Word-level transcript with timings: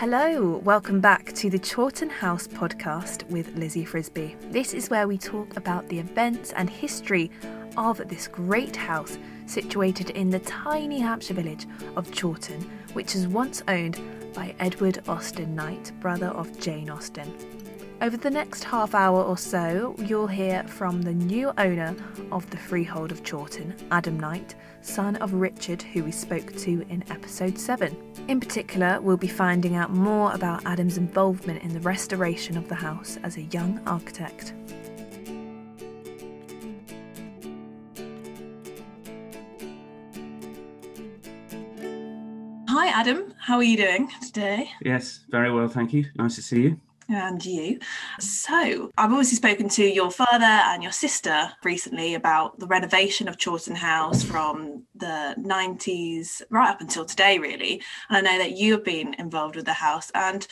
Hello, 0.00 0.56
welcome 0.64 0.98
back 0.98 1.30
to 1.34 1.50
the 1.50 1.58
Chawton 1.58 2.08
House 2.08 2.48
podcast 2.48 3.28
with 3.28 3.54
Lizzie 3.54 3.84
Frisby. 3.84 4.34
This 4.50 4.72
is 4.72 4.88
where 4.88 5.06
we 5.06 5.18
talk 5.18 5.58
about 5.58 5.86
the 5.90 5.98
events 5.98 6.52
and 6.52 6.70
history 6.70 7.30
of 7.76 7.98
this 8.08 8.26
great 8.26 8.74
house 8.74 9.18
situated 9.44 10.08
in 10.08 10.30
the 10.30 10.38
tiny 10.38 11.00
Hampshire 11.00 11.34
village 11.34 11.66
of 11.96 12.10
Chawton, 12.12 12.62
which 12.94 13.12
was 13.12 13.28
once 13.28 13.62
owned 13.68 14.00
by 14.32 14.54
Edward 14.58 15.06
Austen 15.06 15.54
Knight, 15.54 15.92
brother 16.00 16.28
of 16.28 16.58
Jane 16.58 16.88
Austen. 16.88 17.59
Over 18.02 18.16
the 18.16 18.30
next 18.30 18.64
half 18.64 18.94
hour 18.94 19.22
or 19.22 19.36
so, 19.36 19.94
you'll 19.98 20.26
hear 20.26 20.62
from 20.64 21.02
the 21.02 21.12
new 21.12 21.52
owner 21.58 21.94
of 22.32 22.48
the 22.48 22.56
freehold 22.56 23.12
of 23.12 23.22
Chawton, 23.22 23.76
Adam 23.90 24.18
Knight, 24.18 24.54
son 24.80 25.16
of 25.16 25.34
Richard, 25.34 25.82
who 25.82 26.04
we 26.04 26.10
spoke 26.10 26.56
to 26.60 26.82
in 26.88 27.04
episode 27.10 27.58
7. 27.58 27.94
In 28.28 28.40
particular, 28.40 29.02
we'll 29.02 29.18
be 29.18 29.28
finding 29.28 29.76
out 29.76 29.90
more 29.90 30.32
about 30.32 30.64
Adam's 30.64 30.96
involvement 30.96 31.62
in 31.62 31.74
the 31.74 31.80
restoration 31.80 32.56
of 32.56 32.70
the 32.70 32.74
house 32.74 33.18
as 33.22 33.36
a 33.36 33.42
young 33.42 33.86
architect. 33.86 34.54
Hi, 42.66 42.86
Adam. 42.98 43.34
How 43.38 43.56
are 43.56 43.62
you 43.62 43.76
doing 43.76 44.08
today? 44.22 44.70
Yes, 44.80 45.20
very 45.28 45.52
well, 45.52 45.68
thank 45.68 45.92
you. 45.92 46.06
Nice 46.16 46.36
to 46.36 46.42
see 46.42 46.62
you 46.62 46.80
and 47.10 47.44
you. 47.44 47.78
So, 48.18 48.90
I've 48.96 49.10
obviously 49.10 49.36
spoken 49.36 49.68
to 49.70 49.84
your 49.84 50.10
father 50.10 50.44
and 50.44 50.82
your 50.82 50.92
sister 50.92 51.50
recently 51.64 52.14
about 52.14 52.58
the 52.58 52.66
renovation 52.66 53.28
of 53.28 53.38
Chawton 53.38 53.74
House 53.74 54.22
from 54.22 54.84
the 54.94 55.34
90s 55.38 56.42
right 56.50 56.70
up 56.70 56.80
until 56.80 57.04
today, 57.04 57.38
really. 57.38 57.82
And 58.08 58.16
I 58.16 58.20
know 58.20 58.38
that 58.38 58.56
you 58.56 58.72
have 58.72 58.84
been 58.84 59.14
involved 59.14 59.56
with 59.56 59.64
the 59.64 59.72
house. 59.72 60.10
And 60.14 60.46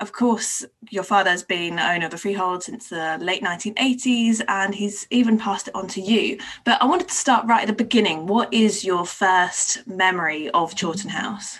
of 0.00 0.12
course, 0.12 0.64
your 0.90 1.02
father 1.02 1.30
has 1.30 1.42
been 1.42 1.78
owner 1.78 2.04
of 2.04 2.10
the 2.10 2.18
freehold 2.18 2.62
since 2.62 2.88
the 2.88 3.18
late 3.20 3.42
1980s, 3.42 4.42
and 4.48 4.74
he's 4.74 5.06
even 5.10 5.38
passed 5.38 5.68
it 5.68 5.74
on 5.74 5.88
to 5.88 6.00
you. 6.00 6.38
But 6.64 6.82
I 6.82 6.86
wanted 6.86 7.08
to 7.08 7.14
start 7.14 7.46
right 7.46 7.62
at 7.62 7.66
the 7.66 7.84
beginning. 7.84 8.26
What 8.26 8.52
is 8.52 8.84
your 8.84 9.06
first 9.06 9.86
memory 9.86 10.50
of 10.50 10.74
Chawton 10.74 11.10
House? 11.10 11.58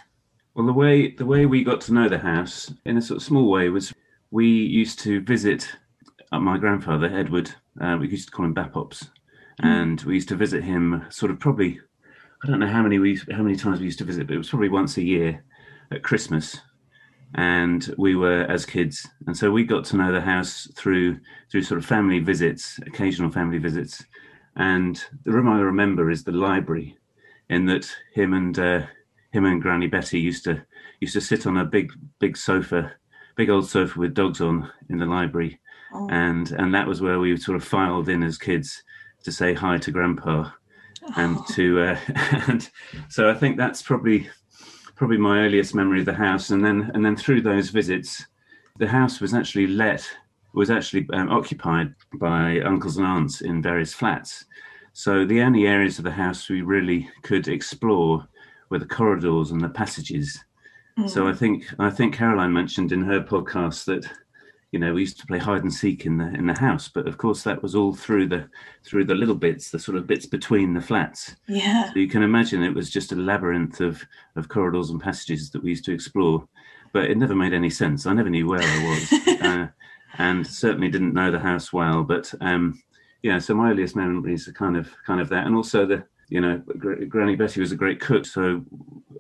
Well, 0.55 0.67
the 0.67 0.73
way 0.73 1.11
the 1.11 1.27
way 1.27 1.47
we 1.47 1.65
got 1.65 1.81
to 1.83 1.93
know 1.93 2.09
the 2.09 2.19
house 2.19 2.73
in 2.85 2.97
a 2.97 3.03
sort 3.03 3.19
of 3.19 3.23
small 3.23 3.51
way 3.51 3.69
was 3.69 3.93
we 4.31 4.47
used 4.47 4.99
to 5.01 5.21
visit 5.21 5.69
uh, 6.33 6.41
my 6.41 6.59
grandfather 6.59 7.07
Edward. 7.07 7.51
Uh, 7.81 7.97
we 8.01 8.09
used 8.09 8.29
to 8.29 8.33
call 8.33 8.47
him 8.47 8.55
Bapops, 8.55 9.09
mm. 9.63 9.65
and 9.65 10.01
we 10.03 10.15
used 10.15 10.29
to 10.29 10.37
visit 10.37 10.65
him 10.65 11.05
sort 11.11 11.31
of 11.31 11.39
probably. 11.39 11.81
I 12.45 12.49
don't 12.49 12.61
know 12.61 12.67
how 12.67 12.83
many 12.83 12.99
we 12.99 13.21
how 13.33 13.43
many 13.43 13.57
times 13.57 13.81
we 13.81 13.87
used 13.87 13.99
to 13.99 14.05
visit, 14.05 14.27
but 14.27 14.35
it 14.35 14.39
was 14.39 14.51
probably 14.51 14.69
once 14.69 14.97
a 14.97 15.03
year 15.03 15.45
at 15.91 16.03
Christmas, 16.03 16.61
and 17.35 17.95
we 17.97 18.15
were 18.15 18.43
as 18.43 18.67
kids, 18.67 19.07
and 19.27 19.37
so 19.37 19.51
we 19.51 19.65
got 19.65 19.85
to 19.87 19.97
know 19.97 20.13
the 20.13 20.21
house 20.21 20.69
through 20.77 21.19
through 21.51 21.63
sort 21.63 21.79
of 21.79 21.87
family 21.87 22.19
visits, 22.19 22.79
occasional 22.87 23.31
family 23.31 23.59
visits, 23.59 24.05
and 24.57 25.05
the 25.25 25.33
room 25.33 25.49
I 25.49 25.61
remember 25.61 26.11
is 26.11 26.25
the 26.25 26.33
library, 26.33 26.97
in 27.49 27.67
that 27.67 27.91
him 28.15 28.35
and 28.35 28.59
uh, 28.59 28.87
him 29.33 29.45
and 29.45 29.63
Granny 29.63 29.87
Betty 29.87 30.21
used 30.21 30.45
to 30.45 30.63
used 31.01 31.15
to 31.15 31.21
sit 31.21 31.47
on 31.47 31.57
a 31.57 31.65
big 31.65 31.93
big 32.19 32.37
sofa 32.37 32.93
big 33.37 33.51
old 33.51 33.69
sofa 33.69 33.99
with 33.99 34.15
dogs 34.15 34.41
on 34.41 34.71
in 34.89 34.99
the 34.99 35.07
library, 35.07 35.61
oh. 35.95 36.09
and 36.11 36.51
and 36.53 36.75
that 36.75 36.87
was 36.87 37.01
where 37.01 37.19
we 37.21 37.37
sort 37.37 37.57
of 37.57 37.65
filed 37.65 38.09
in 38.09 38.23
as 38.23 38.39
kids 38.39 38.83
to 39.25 39.33
say 39.33 39.55
hi 39.55 39.79
to 39.79 39.91
Grandpa, 39.91 40.51
oh. 41.05 41.13
and 41.17 41.47
to 41.49 41.81
uh, 41.81 41.99
and 42.49 42.69
so 43.09 43.31
I 43.31 43.35
think 43.35 43.57
that's 43.57 43.83
probably 43.83 44.29
probably 44.97 45.19
my 45.19 45.41
earliest 45.41 45.75
memory 45.75 46.01
of 46.01 46.07
the 46.07 46.15
house, 46.15 46.51
and 46.51 46.65
then 46.65 46.91
and 46.95 47.05
then 47.05 47.17
through 47.17 47.43
those 47.43 47.71
visits, 47.71 48.27
the 48.79 48.89
house 48.89 49.21
was 49.21 49.35
actually 49.35 49.67
let 49.67 50.09
was 50.55 50.71
actually 50.71 51.07
um, 51.13 51.29
occupied 51.29 51.95
by 52.15 52.61
uncles 52.61 52.97
and 52.97 53.07
aunts 53.07 53.43
in 53.43 53.61
various 53.61 53.93
flats. 53.93 54.47
So 54.95 55.27
the 55.27 55.43
only 55.43 55.67
areas 55.67 55.99
of 55.99 56.05
the 56.05 56.11
house 56.11 56.49
we 56.49 56.63
really 56.63 57.11
could 57.23 57.49
explore 57.49 58.27
were 58.71 58.79
the 58.79 58.87
corridors 58.87 59.51
and 59.51 59.61
the 59.61 59.69
passages 59.69 60.43
so 61.07 61.29
I 61.29 61.33
mm. 61.33 61.39
think 61.39 61.65
I 61.79 61.91
think 61.91 62.15
Caroline 62.15 62.53
mentioned 62.53 62.91
in 62.91 63.03
her 63.03 63.21
podcast 63.21 63.85
that 63.85 64.09
you 64.73 64.79
know 64.79 64.95
we 64.95 65.03
used 65.03 65.21
to 65.21 65.27
play 65.27 65.39
hide 65.39 65.63
and 65.63 65.73
seek 65.73 66.07
in 66.07 66.17
the 66.17 66.29
in 66.29 66.47
the 66.47 66.59
house, 66.59 66.89
but 66.89 67.07
of 67.07 67.19
course 67.19 67.43
that 67.43 67.63
was 67.63 67.75
all 67.75 67.93
through 67.93 68.29
the 68.29 68.49
through 68.85 69.05
the 69.05 69.15
little 69.15 69.35
bits, 69.35 69.71
the 69.71 69.79
sort 69.79 69.99
of 69.99 70.07
bits 70.07 70.25
between 70.25 70.73
the 70.73 70.81
flats. 70.81 71.37
Yeah. 71.49 71.93
So 71.93 71.99
you 71.99 72.09
can 72.09 72.23
imagine 72.23 72.63
it 72.63 72.75
was 72.75 72.91
just 72.91 73.13
a 73.13 73.17
labyrinth 73.17 73.81
of 73.81 74.03
of 74.37 74.49
corridors 74.49 74.91
and 74.91 75.01
passages 75.01 75.51
that 75.51 75.63
we 75.63 75.71
used 75.71 75.85
to 75.85 75.93
explore, 75.93 76.49
but 76.93 77.05
it 77.05 77.19
never 77.19 77.35
made 77.35 77.53
any 77.53 77.71
sense. 77.71 78.07
I 78.07 78.15
never 78.15 78.31
knew 78.31 78.49
where 78.49 78.63
I 78.63 78.89
was, 78.89 79.29
uh, 79.43 79.67
and 80.17 80.47
certainly 80.47 80.89
didn't 80.89 81.15
know 81.15 81.31
the 81.31 81.39
house 81.39 81.75
well. 81.75 82.05
But 82.05 82.33
um, 82.41 82.83
yeah, 83.23 83.39
so 83.39 83.55
my 83.55 83.71
earliest 83.71 83.97
memories 83.97 84.49
are 84.49 84.53
kind 84.53 84.79
of 84.79 84.91
kind 85.07 85.21
of 85.21 85.29
that, 85.29 85.47
and 85.47 85.55
also 85.55 85.85
the 85.85 86.05
you 86.29 86.41
know, 86.41 86.61
Granny 87.09 87.37
Betty 87.37 87.61
was 87.61 87.73
a 87.73 87.77
great 87.77 88.01
cook, 88.01 88.27
so 88.27 88.65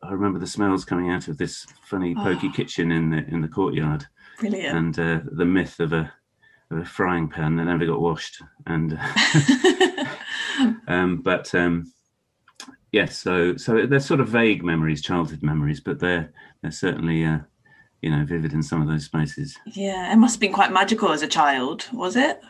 I 0.06 0.12
remember 0.12 0.38
the 0.38 0.46
smells 0.46 0.84
coming 0.84 1.10
out 1.10 1.28
of 1.28 1.38
this 1.38 1.66
funny 1.82 2.14
pokey 2.14 2.48
oh. 2.48 2.52
kitchen 2.52 2.92
in 2.92 3.10
the 3.10 3.24
in 3.28 3.40
the 3.40 3.48
courtyard. 3.48 4.06
Brilliant. 4.38 4.76
And 4.76 4.98
uh, 4.98 5.20
the 5.32 5.44
myth 5.44 5.80
of 5.80 5.92
a 5.92 6.12
of 6.70 6.78
a 6.78 6.84
frying 6.84 7.28
pan 7.28 7.56
that 7.56 7.64
never 7.64 7.86
got 7.86 8.00
washed, 8.00 8.42
and 8.66 8.98
uh, 9.00 10.04
um, 10.88 11.22
but 11.22 11.54
um, 11.54 11.92
yes, 12.92 13.18
so 13.18 13.56
so 13.56 13.86
they're 13.86 14.00
sort 14.00 14.20
of 14.20 14.28
vague 14.28 14.64
memories, 14.64 15.02
childhood 15.02 15.42
memories, 15.42 15.80
but 15.80 15.98
they're 15.98 16.32
they're 16.62 16.70
certainly 16.70 17.24
uh, 17.24 17.38
you 18.02 18.10
know 18.10 18.24
vivid 18.24 18.52
in 18.52 18.62
some 18.62 18.82
of 18.82 18.88
those 18.88 19.04
spaces. 19.04 19.56
Yeah, 19.66 20.12
it 20.12 20.16
must 20.16 20.36
have 20.36 20.40
been 20.40 20.52
quite 20.52 20.72
magical 20.72 21.12
as 21.12 21.22
a 21.22 21.28
child, 21.28 21.86
was 21.92 22.16
it? 22.16 22.40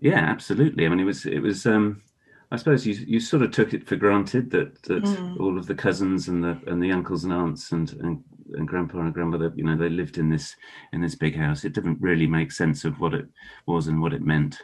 Yeah, 0.00 0.18
absolutely. 0.18 0.86
I 0.86 0.88
mean, 0.88 1.00
it 1.00 1.04
was 1.04 1.26
it 1.26 1.40
was. 1.40 1.66
Um, 1.66 2.02
I 2.52 2.56
suppose 2.56 2.86
you 2.86 2.92
you 3.06 3.18
sort 3.18 3.42
of 3.42 3.50
took 3.50 3.72
it 3.72 3.88
for 3.88 3.96
granted 3.96 4.50
that 4.50 4.82
that 4.82 5.04
mm. 5.04 5.40
all 5.40 5.56
of 5.56 5.66
the 5.66 5.74
cousins 5.74 6.28
and 6.28 6.44
the 6.44 6.60
and 6.66 6.82
the 6.82 6.92
uncles 6.92 7.24
and 7.24 7.32
aunts 7.32 7.72
and, 7.72 7.90
and 7.94 8.22
and 8.54 8.68
grandpa 8.68 8.98
and 8.98 9.14
grandmother, 9.14 9.50
you 9.56 9.64
know, 9.64 9.74
they 9.74 9.88
lived 9.88 10.18
in 10.18 10.28
this 10.28 10.54
in 10.92 11.00
this 11.00 11.14
big 11.14 11.34
house. 11.34 11.64
It 11.64 11.72
didn't 11.72 11.98
really 11.98 12.26
make 12.26 12.52
sense 12.52 12.84
of 12.84 13.00
what 13.00 13.14
it 13.14 13.26
was 13.66 13.88
and 13.88 14.02
what 14.02 14.12
it 14.12 14.20
meant, 14.20 14.60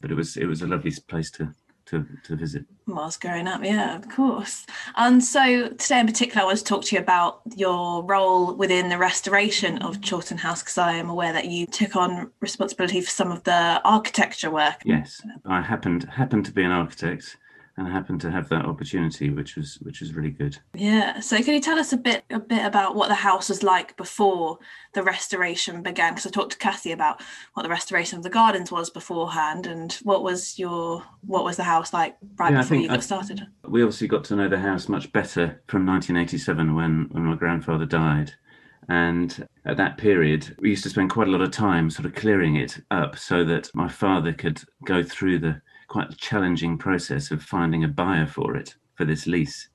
but 0.00 0.10
it 0.10 0.14
was 0.14 0.36
it 0.36 0.46
was 0.46 0.62
a 0.62 0.66
lovely 0.66 0.92
place 1.06 1.30
to 1.32 1.54
to, 1.86 2.06
to 2.24 2.36
visit. 2.36 2.64
Whilst 2.86 3.20
growing 3.20 3.46
up, 3.46 3.62
yeah, 3.64 3.96
of 3.96 4.08
course. 4.08 4.66
And 4.96 5.22
so 5.22 5.68
today 5.68 6.00
in 6.00 6.06
particular, 6.06 6.42
I 6.42 6.44
want 6.44 6.58
to 6.58 6.64
talk 6.64 6.84
to 6.84 6.96
you 6.96 7.00
about 7.00 7.40
your 7.56 8.04
role 8.04 8.54
within 8.54 8.88
the 8.88 8.98
restoration 8.98 9.78
of 9.78 10.00
Chawton 10.00 10.38
House, 10.38 10.62
because 10.62 10.78
I 10.78 10.94
am 10.94 11.08
aware 11.08 11.32
that 11.32 11.46
you 11.46 11.66
took 11.66 11.96
on 11.96 12.30
responsibility 12.40 13.00
for 13.00 13.10
some 13.10 13.30
of 13.30 13.44
the 13.44 13.80
architecture 13.84 14.50
work. 14.50 14.82
Yes, 14.84 15.20
I 15.46 15.60
happened 15.60 16.04
happened 16.04 16.44
to 16.46 16.52
be 16.52 16.64
an 16.64 16.72
architect 16.72 17.36
and 17.76 17.88
happened 17.88 18.20
to 18.20 18.30
have 18.30 18.48
that 18.50 18.66
opportunity, 18.66 19.30
which 19.30 19.56
was 19.56 19.78
which 19.82 20.00
was 20.00 20.14
really 20.14 20.30
good. 20.30 20.58
Yeah. 20.74 21.20
So 21.20 21.42
can 21.42 21.54
you 21.54 21.60
tell 21.60 21.78
us 21.78 21.92
a 21.92 21.96
bit 21.96 22.24
a 22.30 22.38
bit 22.38 22.64
about 22.64 22.94
what 22.94 23.08
the 23.08 23.14
house 23.14 23.48
was 23.48 23.62
like 23.62 23.96
before 23.96 24.58
the 24.92 25.02
restoration 25.02 25.82
began? 25.82 26.12
Because 26.12 26.26
I 26.26 26.30
talked 26.30 26.52
to 26.52 26.58
Kathy 26.58 26.92
about 26.92 27.22
what 27.54 27.62
the 27.62 27.68
restoration 27.68 28.18
of 28.18 28.24
the 28.24 28.30
gardens 28.30 28.70
was 28.70 28.90
beforehand, 28.90 29.66
and 29.66 29.92
what 30.02 30.22
was 30.22 30.58
your 30.58 31.02
what 31.22 31.44
was 31.44 31.56
the 31.56 31.62
house 31.62 31.92
like 31.92 32.16
right 32.36 32.52
yeah, 32.52 32.60
before 32.60 32.76
you 32.76 32.88
got 32.88 32.98
I, 32.98 33.00
started? 33.00 33.46
We 33.66 33.82
obviously 33.82 34.08
got 34.08 34.24
to 34.24 34.36
know 34.36 34.48
the 34.48 34.58
house 34.58 34.88
much 34.88 35.12
better 35.12 35.62
from 35.66 35.86
1987 35.86 36.74
when 36.74 37.08
when 37.10 37.24
my 37.24 37.36
grandfather 37.36 37.86
died. 37.86 38.34
And 38.88 39.46
at 39.64 39.76
that 39.76 39.96
period, 39.96 40.56
we 40.58 40.70
used 40.70 40.82
to 40.82 40.90
spend 40.90 41.10
quite 41.10 41.28
a 41.28 41.30
lot 41.30 41.40
of 41.40 41.52
time 41.52 41.88
sort 41.88 42.04
of 42.04 42.14
clearing 42.14 42.56
it 42.56 42.80
up 42.90 43.16
so 43.16 43.44
that 43.44 43.70
my 43.74 43.88
father 43.88 44.32
could 44.32 44.60
go 44.84 45.02
through 45.04 45.38
the 45.38 45.62
quite 45.92 46.10
a 46.10 46.16
challenging 46.16 46.78
process 46.78 47.30
of 47.30 47.42
finding 47.42 47.84
a 47.84 47.88
buyer 47.88 48.26
for 48.26 48.56
it 48.56 48.74
for 48.94 49.04
this 49.04 49.26
lease, 49.26 49.68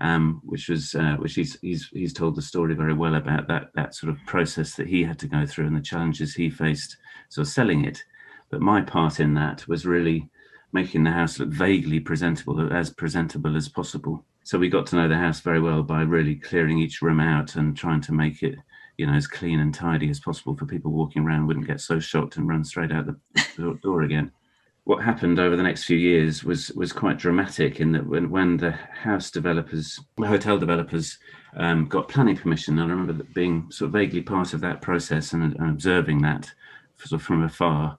um, 0.00 0.42
which 0.44 0.68
was 0.68 0.96
uh, 0.96 1.14
which 1.20 1.34
he's, 1.34 1.56
he's 1.60 1.88
he's 1.92 2.12
told 2.12 2.34
the 2.34 2.42
story 2.42 2.74
very 2.74 2.92
well 2.92 3.14
about 3.14 3.46
that 3.46 3.70
that 3.76 3.94
sort 3.94 4.10
of 4.12 4.18
process 4.26 4.74
that 4.74 4.88
he 4.88 5.04
had 5.04 5.16
to 5.20 5.28
go 5.28 5.46
through 5.46 5.68
and 5.68 5.76
the 5.76 5.80
challenges 5.80 6.34
he 6.34 6.50
faced 6.50 6.96
sort 7.28 7.46
of 7.46 7.52
selling 7.52 7.84
it. 7.84 8.02
But 8.50 8.60
my 8.60 8.80
part 8.80 9.20
in 9.20 9.32
that 9.34 9.68
was 9.68 9.86
really 9.86 10.28
making 10.72 11.04
the 11.04 11.12
house 11.12 11.38
look 11.38 11.50
vaguely 11.50 12.00
presentable, 12.00 12.72
as 12.72 12.90
presentable 12.90 13.56
as 13.56 13.68
possible. 13.68 14.24
So 14.42 14.58
we 14.58 14.68
got 14.68 14.86
to 14.86 14.96
know 14.96 15.06
the 15.06 15.18
house 15.18 15.38
very 15.38 15.60
well 15.60 15.84
by 15.84 16.02
really 16.02 16.34
clearing 16.34 16.80
each 16.80 17.00
room 17.00 17.20
out 17.20 17.54
and 17.54 17.76
trying 17.76 18.00
to 18.02 18.12
make 18.12 18.42
it, 18.42 18.56
you 18.96 19.06
know, 19.06 19.12
as 19.12 19.28
clean 19.28 19.60
and 19.60 19.72
tidy 19.72 20.10
as 20.10 20.18
possible 20.18 20.56
for 20.56 20.66
people 20.66 20.90
walking 20.90 21.22
around 21.22 21.46
wouldn't 21.46 21.68
get 21.68 21.80
so 21.80 22.00
shocked 22.00 22.38
and 22.38 22.48
run 22.48 22.64
straight 22.64 22.90
out 22.90 23.06
the 23.06 23.78
door 23.84 24.02
again 24.02 24.32
what 24.84 25.02
happened 25.02 25.38
over 25.38 25.56
the 25.56 25.62
next 25.62 25.84
few 25.84 25.96
years 25.96 26.42
was 26.42 26.70
was 26.72 26.92
quite 26.92 27.18
dramatic 27.18 27.80
in 27.80 27.92
that 27.92 28.06
when, 28.06 28.30
when 28.30 28.56
the 28.56 28.72
house 28.72 29.30
developers, 29.30 30.00
the 30.16 30.26
hotel 30.26 30.58
developers, 30.58 31.18
um, 31.56 31.86
got 31.86 32.08
planning 32.08 32.36
permission, 32.36 32.78
I 32.78 32.86
remember 32.86 33.24
being 33.34 33.70
sort 33.70 33.88
of 33.88 33.92
vaguely 33.92 34.22
part 34.22 34.54
of 34.54 34.60
that 34.62 34.82
process 34.82 35.32
and, 35.32 35.42
and 35.42 35.70
observing 35.70 36.22
that 36.22 36.52
sort 36.96 37.20
of 37.20 37.26
from 37.26 37.42
afar. 37.42 37.98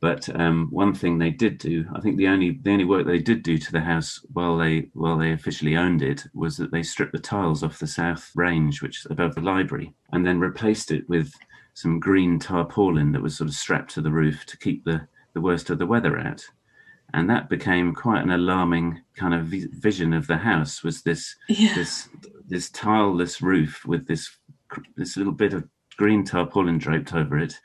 But 0.00 0.28
um, 0.38 0.68
one 0.70 0.94
thing 0.94 1.16
they 1.16 1.30
did 1.30 1.56
do, 1.58 1.86
I 1.94 2.00
think 2.00 2.16
the 2.16 2.28
only 2.28 2.58
the 2.62 2.72
only 2.72 2.84
work 2.84 3.06
they 3.06 3.20
did 3.20 3.42
do 3.42 3.56
to 3.56 3.72
the 3.72 3.80
house 3.80 4.24
while 4.32 4.56
they 4.56 4.88
while 4.92 5.16
they 5.16 5.32
officially 5.32 5.76
owned 5.76 6.02
it 6.02 6.24
was 6.34 6.56
that 6.56 6.70
they 6.70 6.82
stripped 6.82 7.12
the 7.12 7.18
tiles 7.18 7.62
off 7.62 7.78
the 7.78 7.86
south 7.86 8.30
range, 8.34 8.82
which 8.82 9.00
is 9.00 9.06
above 9.10 9.34
the 9.34 9.40
library, 9.40 9.94
and 10.12 10.26
then 10.26 10.40
replaced 10.40 10.90
it 10.90 11.08
with 11.08 11.32
some 11.74 11.98
green 11.98 12.38
tarpaulin 12.38 13.12
that 13.12 13.22
was 13.22 13.36
sort 13.36 13.48
of 13.48 13.54
strapped 13.54 13.94
to 13.94 14.00
the 14.00 14.10
roof 14.10 14.44
to 14.46 14.58
keep 14.58 14.84
the 14.84 15.06
the 15.34 15.40
worst 15.40 15.70
of 15.70 15.78
the 15.78 15.86
weather 15.86 16.18
out. 16.18 16.42
And 17.12 17.28
that 17.30 17.48
became 17.48 17.94
quite 17.94 18.22
an 18.22 18.30
alarming 18.30 19.00
kind 19.14 19.34
of 19.34 19.46
vision 19.46 20.12
of 20.12 20.26
the 20.26 20.36
house. 20.38 20.82
Was 20.82 21.02
this 21.02 21.36
Yeah. 21.48 21.74
this 21.74 22.08
this 22.48 22.70
tileless 22.70 23.40
roof 23.42 23.84
with 23.86 24.06
this 24.06 24.36
this 24.96 25.16
little 25.16 25.32
bit 25.32 25.52
of 25.52 25.68
green 25.96 26.24
tarpaulin 26.24 26.78
draped 26.78 27.14
over 27.14 27.38
it, 27.38 27.58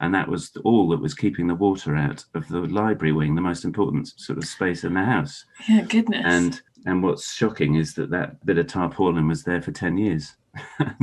and 0.00 0.12
that 0.14 0.28
was 0.28 0.50
all 0.64 0.88
that 0.88 1.00
was 1.00 1.14
keeping 1.14 1.46
the 1.46 1.54
water 1.54 1.94
out 1.94 2.24
of 2.34 2.48
the 2.48 2.60
library 2.60 3.12
wing, 3.12 3.34
the 3.36 3.40
most 3.40 3.64
important 3.64 4.08
sort 4.16 4.38
of 4.38 4.44
space 4.44 4.82
in 4.82 4.94
the 4.94 5.04
house. 5.04 5.44
Yeah, 5.68 5.82
goodness. 5.82 6.24
And 6.26 6.60
and 6.86 7.02
what's 7.02 7.32
shocking 7.34 7.76
is 7.76 7.94
that 7.94 8.10
that 8.10 8.44
bit 8.44 8.58
of 8.58 8.66
tarpaulin 8.66 9.28
was 9.28 9.44
there 9.44 9.62
for 9.62 9.72
ten 9.72 9.96
years, 9.98 10.36
Oh, 10.80 10.94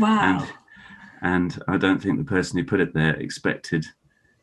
wow. 0.00 0.46
and 1.20 1.62
I 1.68 1.76
don't 1.76 2.02
think 2.02 2.18
the 2.18 2.24
person 2.24 2.58
who 2.58 2.64
put 2.64 2.80
it 2.80 2.92
there 2.94 3.14
expected 3.16 3.86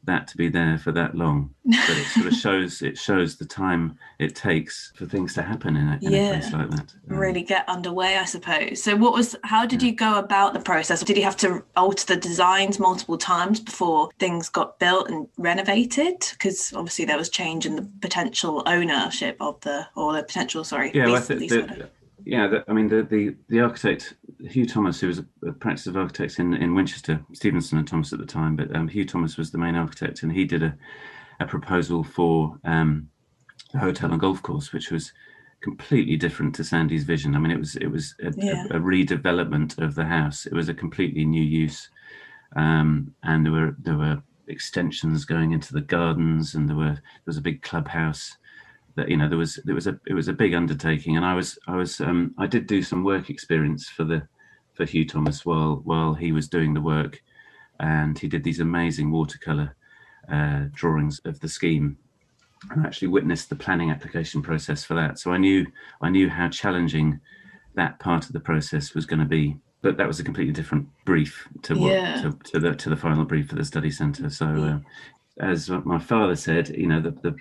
that 0.06 0.28
to 0.30 0.38
be 0.38 0.48
there 0.50 0.78
for 0.78 0.92
that 0.94 1.14
long. 1.14 1.54
But 1.66 1.90
it 1.90 2.06
sort 2.08 2.26
of 2.28 2.34
shows 2.46 2.82
it 2.82 2.98
shows 2.98 3.36
the 3.38 3.46
time 3.46 3.98
it 4.18 4.36
takes 4.36 4.92
for 4.96 5.06
things 5.06 5.34
to 5.36 5.42
happen 5.42 5.76
in 5.76 5.88
a, 5.88 6.00
in 6.02 6.12
Yeah. 6.12 6.20
a 6.20 6.34
place 6.40 6.54
like 6.54 6.70
that. 6.72 6.94
Um, 7.12 7.18
really 7.18 7.44
get 7.44 7.68
underway, 7.70 8.18
I 8.18 8.26
suppose. 8.26 8.82
So, 8.82 8.96
what 8.96 9.14
was? 9.14 9.36
How 9.44 9.66
did 9.66 9.82
Yeah. 9.82 9.90
you 9.90 9.96
go 9.96 10.18
about 10.18 10.54
the 10.54 10.60
process? 10.62 11.04
Did 11.04 11.18
you 11.18 11.24
have 11.24 11.38
to 11.38 11.64
alter 11.76 12.06
the 12.16 12.20
designs 12.20 12.80
multiple 12.80 13.18
times 13.18 13.60
before 13.60 14.10
things 14.20 14.50
got 14.50 14.80
built 14.80 15.10
and 15.10 15.28
renovated? 15.38 16.16
Because 16.32 16.74
obviously 16.74 17.06
there 17.06 17.18
was 17.18 17.30
change 17.30 17.66
in 17.66 17.76
the 17.76 17.88
potential 18.02 18.64
ownership 18.66 19.38
of 19.40 19.60
the, 19.62 19.88
or 19.96 20.14
the 20.14 20.24
potential, 20.24 20.64
sorry, 20.64 20.92
Yeah, 20.94 21.06
well, 21.08 21.16
I 21.16 21.20
think 21.20 21.50
the, 21.50 21.90
yeah. 22.30 22.48
The, 22.48 22.64
I 22.68 22.74
mean, 22.74 22.88
the, 22.88 23.04
the 23.04 23.36
the 23.48 23.60
architect 23.62 24.16
Hugh 24.42 24.66
Thomas, 24.66 25.00
who 25.00 25.08
was 25.08 25.20
a, 25.46 25.52
practice 25.52 25.88
of 25.88 25.98
architects 25.98 26.40
in, 26.40 26.54
in 26.54 26.76
Winchester, 26.76 27.22
Stevenson 27.34 27.78
and 27.80 27.88
Thomas 27.88 28.14
at 28.14 28.20
the 28.20 28.26
time, 28.26 28.56
but 28.56 28.74
um, 28.76 28.88
Hugh 28.88 29.06
Thomas 29.06 29.38
was 29.38 29.52
the 29.52 29.58
main 29.58 29.76
architect, 29.76 30.24
and 30.24 30.32
he 30.32 30.46
did 30.46 30.64
a, 30.64 30.78
a 31.40 31.46
proposal 31.46 32.04
for 32.04 32.58
um, 32.64 33.10
a 33.74 33.80
hotel 33.80 34.12
and 34.12 34.22
golf 34.22 34.42
course, 34.44 34.72
which 34.72 34.92
was 34.92 35.12
completely 35.62 36.16
different 36.16 36.56
to 36.56 36.64
Sandy's 36.64 37.04
vision. 37.04 37.36
I 37.36 37.40
mean, 37.40 37.52
it 37.52 37.60
was 37.60 37.76
it 37.78 37.88
was 37.88 38.16
a, 38.24 38.32
Yeah. 38.38 38.66
a, 38.72 38.78
a 38.78 38.80
redevelopment 38.80 39.78
of 39.82 39.96
the 39.96 40.06
house. 40.06 40.46
It 40.46 40.54
was 40.54 40.70
a 40.70 40.74
completely 40.74 41.26
new 41.26 41.44
use, 41.44 41.90
um, 42.56 43.14
and 43.24 43.46
there 43.46 43.54
were 43.54 43.76
there 43.80 43.98
were 43.98 44.22
extensions 44.48 45.26
going 45.26 45.52
into 45.52 45.74
the 45.74 45.82
gardens, 45.82 46.56
and 46.56 46.70
there 46.70 46.78
were 46.78 46.94
there 46.94 47.26
was 47.26 47.38
a 47.38 47.42
big 47.42 47.62
clubhouse 47.62 48.38
that 48.96 49.10
you 49.10 49.18
know 49.18 49.30
there 49.30 49.38
was 49.38 49.60
there 49.66 49.76
was 49.76 49.88
a 49.88 50.00
it 50.08 50.14
was 50.14 50.28
a 50.28 50.34
big 50.34 50.54
undertaking. 50.54 51.16
And 51.18 51.26
i 51.26 51.34
was 51.34 51.58
i 51.68 51.76
was 51.76 52.00
um 52.02 52.34
i 52.38 52.48
did 52.48 52.68
do 52.68 52.82
some 52.82 53.04
work 53.04 53.30
experience 53.30 53.88
for 53.88 54.04
the 54.04 54.28
for 54.74 54.86
hugh 54.86 55.06
thomas 55.06 55.46
while 55.46 55.82
while 55.84 56.14
he 56.14 56.32
was 56.32 56.48
doing 56.48 56.74
the 56.74 56.82
work. 56.82 57.22
And 57.80 58.18
he 58.20 58.28
did 58.28 58.44
these 58.44 58.60
amazing 58.60 59.10
watercolor 59.12 59.76
uh, 60.32 60.66
drawings 60.74 61.22
of 61.26 61.40
the 61.40 61.48
scheme. 61.48 61.98
And 62.72 62.86
actually 62.86 63.08
witnessed 63.08 63.50
the 63.50 63.56
planning 63.56 63.90
application 63.90 64.42
process 64.42 64.84
for 64.84 64.94
that. 64.96 65.18
So 65.20 65.32
i 65.32 65.38
knew 65.38 65.66
i 66.02 66.10
knew 66.10 66.30
how 66.30 66.50
challenging 66.50 67.20
that 67.76 68.00
part 68.00 68.26
of 68.26 68.34
the 68.34 68.40
process 68.42 68.94
was 68.94 69.06
going 69.06 69.20
to 69.22 69.26
be. 69.26 69.56
But 69.82 69.96
that 69.96 70.08
was 70.08 70.20
a 70.20 70.26
completely 70.26 70.52
different 70.52 70.88
brief 71.06 71.48
to 71.62 71.76
what 71.76 71.94
Yeah. 71.94 72.22
to, 72.22 72.38
to 72.52 72.60
the 72.60 72.76
to 72.76 72.90
the 72.90 72.98
final 72.98 73.24
brief 73.24 73.48
for 73.48 73.56
the 73.56 73.64
study 73.64 73.90
center 73.92 74.30
so 74.30 74.46
uh, 74.46 74.80
as 75.40 75.70
my 75.70 75.98
father 75.98 76.36
said 76.36 76.68
you 76.70 76.86
know 76.88 77.00
the, 77.00 77.12
the 77.12 77.34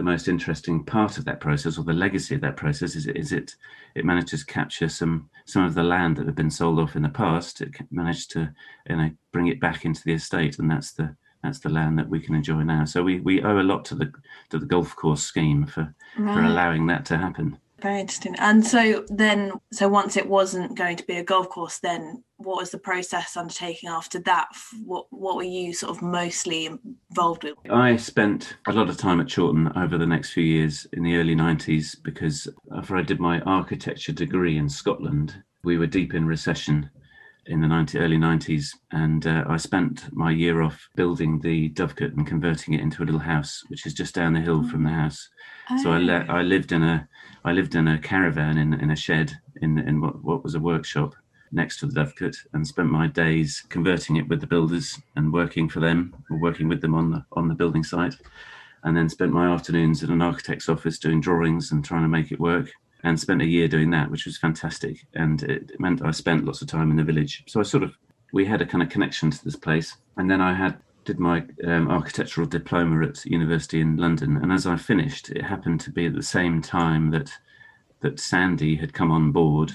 the 0.00 0.10
most 0.10 0.28
interesting 0.28 0.82
part 0.82 1.18
of 1.18 1.26
that 1.26 1.40
process 1.40 1.76
or 1.76 1.84
the 1.84 1.92
legacy 1.92 2.34
of 2.34 2.40
that 2.40 2.56
process 2.56 2.96
is, 2.96 3.06
is 3.08 3.32
it 3.32 3.54
it 3.94 4.02
managed 4.02 4.28
to 4.28 4.46
capture 4.46 4.88
some 4.88 5.28
some 5.44 5.62
of 5.62 5.74
the 5.74 5.82
land 5.82 6.16
that 6.16 6.24
had 6.24 6.34
been 6.34 6.50
sold 6.50 6.78
off 6.78 6.96
in 6.96 7.02
the 7.02 7.10
past. 7.10 7.60
It 7.60 7.74
managed 7.90 8.30
to 8.30 8.50
you 8.88 8.96
know 8.96 9.10
bring 9.30 9.48
it 9.48 9.60
back 9.60 9.84
into 9.84 10.02
the 10.02 10.14
estate 10.14 10.58
and 10.58 10.70
that's 10.70 10.92
the 10.92 11.14
that's 11.42 11.58
the 11.58 11.68
land 11.68 11.98
that 11.98 12.08
we 12.08 12.18
can 12.18 12.34
enjoy 12.34 12.62
now. 12.62 12.86
So 12.86 13.02
we 13.02 13.20
we 13.20 13.42
owe 13.42 13.60
a 13.60 13.70
lot 13.72 13.84
to 13.86 13.94
the 13.94 14.10
to 14.48 14.58
the 14.58 14.64
golf 14.64 14.96
course 14.96 15.22
scheme 15.22 15.66
for 15.66 15.94
for 16.16 16.40
allowing 16.40 16.86
that 16.86 17.04
to 17.06 17.18
happen 17.18 17.58
Very 17.80 18.00
interesting. 18.00 18.34
And 18.38 18.66
so 18.66 19.04
then, 19.08 19.52
so 19.72 19.88
once 19.88 20.16
it 20.16 20.28
wasn't 20.28 20.76
going 20.76 20.96
to 20.96 21.06
be 21.06 21.16
a 21.16 21.24
golf 21.24 21.48
course, 21.48 21.78
then 21.78 22.22
what 22.36 22.58
was 22.58 22.70
the 22.70 22.78
process 22.78 23.36
undertaking 23.36 23.88
after 23.88 24.18
that? 24.20 24.48
What 24.84 25.06
What 25.10 25.36
were 25.36 25.42
you 25.42 25.72
sort 25.72 25.96
of 25.96 26.02
mostly 26.02 26.66
involved 26.66 27.44
with? 27.44 27.54
I 27.70 27.96
spent 27.96 28.56
a 28.66 28.72
lot 28.72 28.88
of 28.88 28.96
time 28.96 29.20
at 29.20 29.28
Chawton 29.28 29.72
over 29.76 29.98
the 29.98 30.06
next 30.06 30.32
few 30.32 30.44
years 30.44 30.86
in 30.92 31.02
the 31.02 31.16
early 31.16 31.34
90s 31.34 31.96
because 32.02 32.48
after 32.76 32.96
I 32.96 33.02
did 33.02 33.20
my 33.20 33.40
architecture 33.40 34.12
degree 34.12 34.58
in 34.58 34.68
Scotland, 34.68 35.42
we 35.62 35.78
were 35.78 35.86
deep 35.86 36.14
in 36.14 36.26
recession 36.26 36.90
in 37.50 37.60
the 37.60 37.68
90, 37.68 37.98
early 37.98 38.16
90s. 38.16 38.68
And 38.92 39.26
uh, 39.26 39.44
I 39.48 39.56
spent 39.56 40.12
my 40.12 40.30
year 40.30 40.62
off 40.62 40.88
building 40.94 41.40
the 41.40 41.70
Dovecote 41.70 42.16
and 42.16 42.26
converting 42.26 42.74
it 42.74 42.80
into 42.80 43.02
a 43.02 43.04
little 43.04 43.20
house, 43.20 43.64
which 43.68 43.86
is 43.86 43.92
just 43.92 44.14
down 44.14 44.32
the 44.32 44.40
hill 44.40 44.62
from 44.62 44.84
the 44.84 44.90
house. 44.90 45.28
So 45.82 45.92
I, 45.92 45.98
le- 45.98 46.26
I 46.28 46.42
lived 46.42 46.72
in 46.72 46.82
a 46.82 47.08
I 47.44 47.52
lived 47.52 47.74
in 47.74 47.88
a 47.88 47.98
caravan 47.98 48.58
in, 48.58 48.74
in 48.74 48.90
a 48.90 48.96
shed 48.96 49.32
in, 49.62 49.78
in 49.78 50.00
what, 50.00 50.22
what 50.22 50.42
was 50.42 50.54
a 50.54 50.60
workshop 50.60 51.14
next 51.52 51.78
to 51.78 51.86
the 51.86 51.94
Dovecote 51.94 52.36
and 52.52 52.66
spent 52.66 52.90
my 52.90 53.06
days 53.06 53.64
converting 53.68 54.16
it 54.16 54.28
with 54.28 54.40
the 54.40 54.46
builders 54.46 54.98
and 55.16 55.32
working 55.32 55.68
for 55.68 55.80
them 55.80 56.14
or 56.30 56.38
working 56.38 56.68
with 56.68 56.80
them 56.80 56.94
on 56.94 57.10
the 57.10 57.24
on 57.32 57.48
the 57.48 57.54
building 57.54 57.84
site 57.84 58.14
and 58.84 58.96
then 58.96 59.08
spent 59.08 59.32
my 59.32 59.46
afternoons 59.46 60.02
in 60.02 60.10
an 60.10 60.22
architect's 60.22 60.68
office 60.68 60.98
doing 60.98 61.20
drawings 61.20 61.72
and 61.72 61.84
trying 61.84 62.02
to 62.02 62.08
make 62.08 62.30
it 62.32 62.40
work 62.40 62.70
and 63.02 63.18
spent 63.18 63.42
a 63.42 63.46
year 63.46 63.68
doing 63.68 63.90
that 63.90 64.10
which 64.10 64.26
was 64.26 64.38
fantastic. 64.38 65.06
And 65.14 65.42
it 65.42 65.78
meant 65.80 66.04
I 66.04 66.10
spent 66.10 66.44
lots 66.44 66.62
of 66.62 66.68
time 66.68 66.90
in 66.90 66.96
the 66.96 67.04
village. 67.04 67.44
So 67.46 67.60
I 67.60 67.62
sort 67.62 67.82
of 67.82 67.96
we 68.32 68.44
had 68.44 68.62
a 68.62 68.66
kind 68.66 68.82
of 68.82 68.88
connection 68.88 69.30
to 69.30 69.44
this 69.44 69.56
place. 69.56 69.96
And 70.16 70.30
then 70.30 70.40
I 70.40 70.54
had 70.54 70.78
did 71.04 71.18
my 71.18 71.44
um, 71.66 71.90
architectural 71.90 72.46
diploma 72.46 73.06
at 73.06 73.24
university 73.24 73.80
in 73.80 73.96
London. 73.96 74.36
And 74.36 74.52
as 74.52 74.66
I 74.66 74.76
finished 74.76 75.30
it 75.30 75.42
happened 75.42 75.80
to 75.80 75.90
be 75.90 76.06
at 76.06 76.14
the 76.14 76.22
same 76.22 76.60
time 76.62 77.10
that 77.10 77.30
that 78.00 78.20
Sandy 78.20 78.76
had 78.76 78.94
come 78.94 79.10
on 79.10 79.30
board 79.30 79.72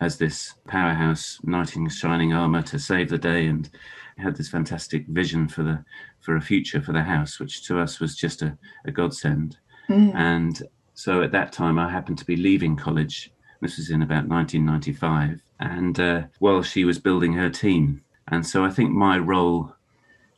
as 0.00 0.18
this 0.18 0.54
powerhouse 0.66 1.38
knight 1.44 1.76
in 1.76 1.88
shining 1.88 2.32
armor 2.32 2.62
to 2.62 2.78
save 2.78 3.08
the 3.08 3.18
day 3.18 3.46
and 3.46 3.70
had 4.18 4.36
this 4.36 4.48
fantastic 4.48 5.06
vision 5.06 5.48
for 5.48 5.62
the 5.62 5.84
for 6.20 6.36
a 6.36 6.40
future 6.40 6.80
for 6.80 6.92
the 6.92 7.02
house 7.02 7.38
which 7.38 7.66
to 7.66 7.78
us 7.78 8.00
was 8.00 8.16
just 8.16 8.42
a, 8.42 8.56
a 8.84 8.90
godsend. 8.90 9.58
Mm. 9.88 10.14
and 10.14 10.62
so 10.94 11.22
at 11.22 11.32
that 11.32 11.52
time 11.52 11.78
I 11.78 11.90
happened 11.90 12.18
to 12.18 12.24
be 12.24 12.36
leaving 12.36 12.76
college. 12.76 13.30
This 13.60 13.76
was 13.78 13.90
in 13.90 14.02
about 14.02 14.28
1995 14.28 15.40
and 15.60 15.98
uh, 16.00 16.22
while 16.38 16.62
she 16.62 16.84
was 16.84 16.98
building 16.98 17.32
her 17.34 17.50
team. 17.50 18.02
And 18.28 18.46
so 18.46 18.64
I 18.64 18.70
think 18.70 18.90
my 18.90 19.18
role 19.18 19.74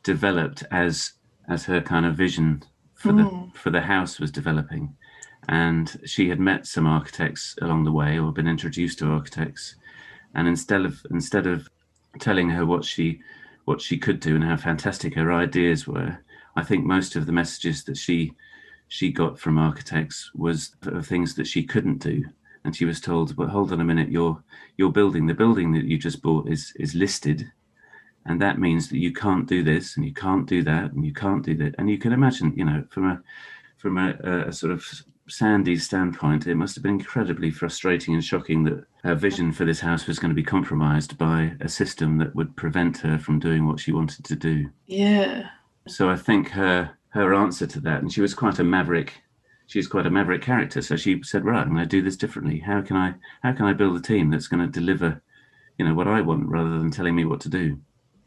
developed 0.03 0.63
as 0.71 1.13
as 1.49 1.65
her 1.65 1.81
kind 1.81 2.05
of 2.05 2.15
vision 2.15 2.63
for 2.93 3.13
the 3.13 3.23
Mm. 3.23 3.55
for 3.55 3.69
the 3.69 3.81
house 3.81 4.19
was 4.19 4.31
developing. 4.31 4.95
And 5.49 5.99
she 6.05 6.29
had 6.29 6.39
met 6.39 6.67
some 6.67 6.85
architects 6.87 7.55
along 7.61 7.85
the 7.85 7.91
way 7.91 8.19
or 8.19 8.33
been 8.33 8.47
introduced 8.47 8.99
to 8.99 9.07
architects. 9.11 9.75
And 10.33 10.47
instead 10.47 10.85
of 10.85 11.05
instead 11.11 11.47
of 11.47 11.69
telling 12.19 12.49
her 12.49 12.65
what 12.65 12.83
she 12.83 13.21
what 13.65 13.81
she 13.81 13.97
could 13.97 14.19
do 14.19 14.35
and 14.35 14.43
how 14.43 14.57
fantastic 14.57 15.13
her 15.15 15.31
ideas 15.31 15.85
were 15.87 16.17
i 16.55 16.63
think 16.63 16.85
most 16.85 17.15
of 17.15 17.25
the 17.25 17.31
messages 17.31 17.83
that 17.83 17.97
she 17.97 18.33
she 18.87 19.11
got 19.11 19.39
from 19.39 19.57
architects 19.57 20.31
was 20.33 20.75
of 20.83 21.05
things 21.05 21.35
that 21.35 21.47
she 21.47 21.63
couldn't 21.63 21.99
do 21.99 22.23
and 22.63 22.75
she 22.75 22.85
was 22.85 23.01
told 23.01 23.35
but 23.35 23.49
hold 23.49 23.71
on 23.71 23.81
a 23.81 23.85
minute 23.85 24.09
your 24.09 24.41
your 24.77 24.91
building 24.91 25.25
the 25.25 25.33
building 25.33 25.71
that 25.73 25.85
you 25.85 25.97
just 25.97 26.21
bought 26.21 26.49
is 26.49 26.73
is 26.77 26.95
listed 26.95 27.51
and 28.25 28.41
that 28.41 28.59
means 28.59 28.89
that 28.89 28.97
you 28.97 29.13
can't 29.13 29.47
do 29.47 29.63
this 29.63 29.95
and 29.95 30.05
you 30.05 30.13
can't 30.13 30.47
do 30.47 30.63
that 30.63 30.91
and 30.91 31.05
you 31.05 31.13
can't 31.13 31.45
do 31.45 31.55
that 31.55 31.75
and 31.77 31.89
you 31.89 31.97
can 31.97 32.13
imagine 32.13 32.53
you 32.55 32.65
know 32.65 32.83
from 32.89 33.09
a 33.09 33.21
from 33.77 33.97
a, 33.97 34.47
a 34.47 34.51
sort 34.51 34.71
of 34.71 34.83
Sandy's 35.29 35.83
standpoint, 35.83 36.47
it 36.47 36.55
must 36.55 36.75
have 36.75 36.83
been 36.83 36.99
incredibly 36.99 37.51
frustrating 37.51 38.13
and 38.13 38.23
shocking 38.23 38.63
that 38.63 38.85
her 39.03 39.13
vision 39.13 39.51
for 39.51 39.65
this 39.65 39.79
house 39.79 40.07
was 40.07 40.19
going 40.19 40.29
to 40.29 40.35
be 40.35 40.43
compromised 40.43 41.17
by 41.17 41.53
a 41.59 41.67
system 41.67 42.17
that 42.17 42.33
would 42.33 42.55
prevent 42.55 42.97
her 42.99 43.17
from 43.19 43.39
doing 43.39 43.67
what 43.67 43.79
she 43.79 43.91
wanted 43.91 44.23
to 44.25 44.35
do. 44.35 44.69
Yeah. 44.85 45.49
So 45.87 46.09
I 46.09 46.15
think 46.15 46.49
her 46.49 46.96
her 47.09 47.33
answer 47.33 47.67
to 47.67 47.79
that, 47.81 48.01
and 48.01 48.11
she 48.11 48.21
was 48.21 48.33
quite 48.33 48.59
a 48.59 48.63
maverick. 48.63 49.13
She's 49.67 49.87
quite 49.87 50.05
a 50.05 50.11
maverick 50.11 50.41
character. 50.41 50.81
So 50.81 50.95
she 50.95 51.21
said, 51.23 51.45
"Right, 51.45 51.61
I'm 51.61 51.73
going 51.73 51.83
to 51.83 51.85
do 51.85 52.01
this 52.01 52.17
differently. 52.17 52.59
How 52.59 52.81
can 52.81 52.95
I 52.97 53.15
how 53.43 53.53
can 53.53 53.65
I 53.65 53.73
build 53.73 53.97
a 53.97 54.01
team 54.01 54.29
that's 54.29 54.47
going 54.47 54.61
to 54.65 54.79
deliver, 54.79 55.21
you 55.77 55.85
know, 55.85 55.93
what 55.93 56.07
I 56.07 56.21
want 56.21 56.47
rather 56.47 56.77
than 56.77 56.91
telling 56.91 57.15
me 57.15 57.25
what 57.25 57.41
to 57.41 57.49
do?" 57.49 57.79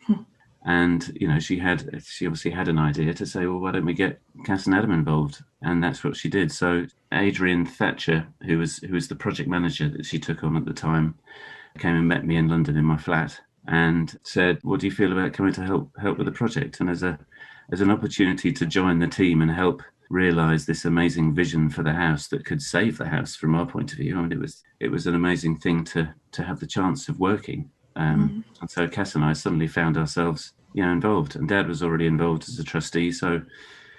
Hmm. 0.06 0.22
and 0.64 1.12
you 1.20 1.28
know 1.28 1.38
she 1.38 1.58
had 1.58 2.02
she 2.04 2.26
obviously 2.26 2.50
had 2.50 2.68
an 2.68 2.78
idea 2.78 3.14
to 3.14 3.26
say 3.26 3.46
well 3.46 3.58
why 3.58 3.72
don't 3.72 3.84
we 3.84 3.94
get 3.94 4.20
cass 4.44 4.66
and 4.66 4.74
adam 4.74 4.90
involved 4.90 5.42
and 5.62 5.82
that's 5.82 6.04
what 6.04 6.16
she 6.16 6.28
did 6.28 6.50
so 6.52 6.86
adrian 7.12 7.64
thatcher 7.64 8.26
who 8.46 8.58
was 8.58 8.78
who 8.78 8.94
was 8.94 9.08
the 9.08 9.14
project 9.14 9.48
manager 9.48 9.88
that 9.88 10.04
she 10.06 10.18
took 10.18 10.42
on 10.42 10.56
at 10.56 10.64
the 10.64 10.72
time 10.72 11.14
came 11.78 11.96
and 11.96 12.08
met 12.08 12.26
me 12.26 12.36
in 12.36 12.48
london 12.48 12.76
in 12.76 12.84
my 12.84 12.96
flat 12.96 13.40
and 13.68 14.18
said 14.22 14.58
what 14.62 14.80
do 14.80 14.86
you 14.86 14.92
feel 14.92 15.12
about 15.12 15.32
coming 15.32 15.52
to 15.52 15.62
help 15.62 15.90
help 15.98 16.18
with 16.18 16.26
the 16.26 16.32
project 16.32 16.80
and 16.80 16.90
as 16.90 17.02
a 17.02 17.18
as 17.72 17.80
an 17.80 17.90
opportunity 17.90 18.52
to 18.52 18.66
join 18.66 18.98
the 18.98 19.06
team 19.06 19.42
and 19.42 19.50
help 19.50 19.82
realize 20.10 20.66
this 20.66 20.84
amazing 20.84 21.32
vision 21.34 21.70
for 21.70 21.82
the 21.82 21.92
house 21.92 22.26
that 22.28 22.44
could 22.44 22.60
save 22.60 22.98
the 22.98 23.08
house 23.08 23.36
from 23.36 23.54
our 23.54 23.64
point 23.64 23.92
of 23.92 23.98
view. 23.98 24.18
I 24.18 24.22
mean, 24.22 24.32
it 24.32 24.40
was 24.40 24.62
it 24.80 24.90
was 24.90 25.06
an 25.06 25.14
amazing 25.14 25.56
thing 25.58 25.84
to 25.84 26.12
to 26.32 26.42
have 26.42 26.60
the 26.60 26.66
chance 26.66 27.08
of 27.08 27.20
working. 27.20 27.70
Um, 27.96 28.44
mm. 28.44 28.60
And 28.60 28.70
so 28.70 28.88
Cass 28.88 29.14
and 29.14 29.24
I 29.24 29.32
suddenly 29.32 29.68
found 29.68 29.96
ourselves, 29.96 30.52
you 30.74 30.84
know, 30.84 30.92
involved. 30.92 31.36
And 31.36 31.48
Dad 31.48 31.68
was 31.68 31.82
already 31.82 32.06
involved 32.06 32.48
as 32.48 32.58
a 32.58 32.64
trustee, 32.64 33.12
so 33.12 33.40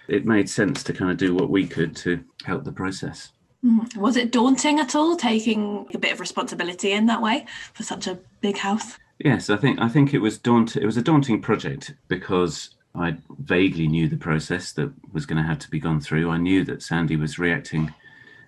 it 0.07 0.25
made 0.25 0.49
sense 0.49 0.83
to 0.83 0.93
kind 0.93 1.11
of 1.11 1.17
do 1.17 1.33
what 1.33 1.49
we 1.49 1.65
could 1.65 1.95
to 1.97 2.23
help 2.43 2.63
the 2.63 2.71
process. 2.71 3.31
Mm. 3.63 3.95
Was 3.95 4.17
it 4.17 4.31
daunting 4.31 4.79
at 4.79 4.95
all, 4.95 5.15
taking 5.15 5.87
a 5.93 5.97
bit 5.97 6.13
of 6.13 6.19
responsibility 6.19 6.91
in 6.91 7.05
that 7.05 7.21
way 7.21 7.45
for 7.73 7.83
such 7.83 8.07
a 8.07 8.19
big 8.41 8.57
house? 8.57 8.97
Yes, 9.19 9.49
I 9.49 9.55
think 9.55 9.79
I 9.79 9.87
think 9.87 10.13
it 10.13 10.19
was 10.19 10.37
daunting. 10.37 10.83
It 10.83 10.85
was 10.85 10.97
a 10.97 11.01
daunting 11.01 11.41
project 11.41 11.93
because 12.07 12.75
I 12.93 13.17
vaguely 13.39 13.87
knew 13.87 14.07
the 14.07 14.17
process 14.17 14.73
that 14.73 14.91
was 15.13 15.25
going 15.25 15.41
to 15.41 15.47
have 15.47 15.59
to 15.59 15.69
be 15.69 15.79
gone 15.79 16.01
through. 16.01 16.29
I 16.29 16.37
knew 16.37 16.63
that 16.65 16.83
Sandy 16.83 17.15
was 17.15 17.39
reacting, 17.39 17.93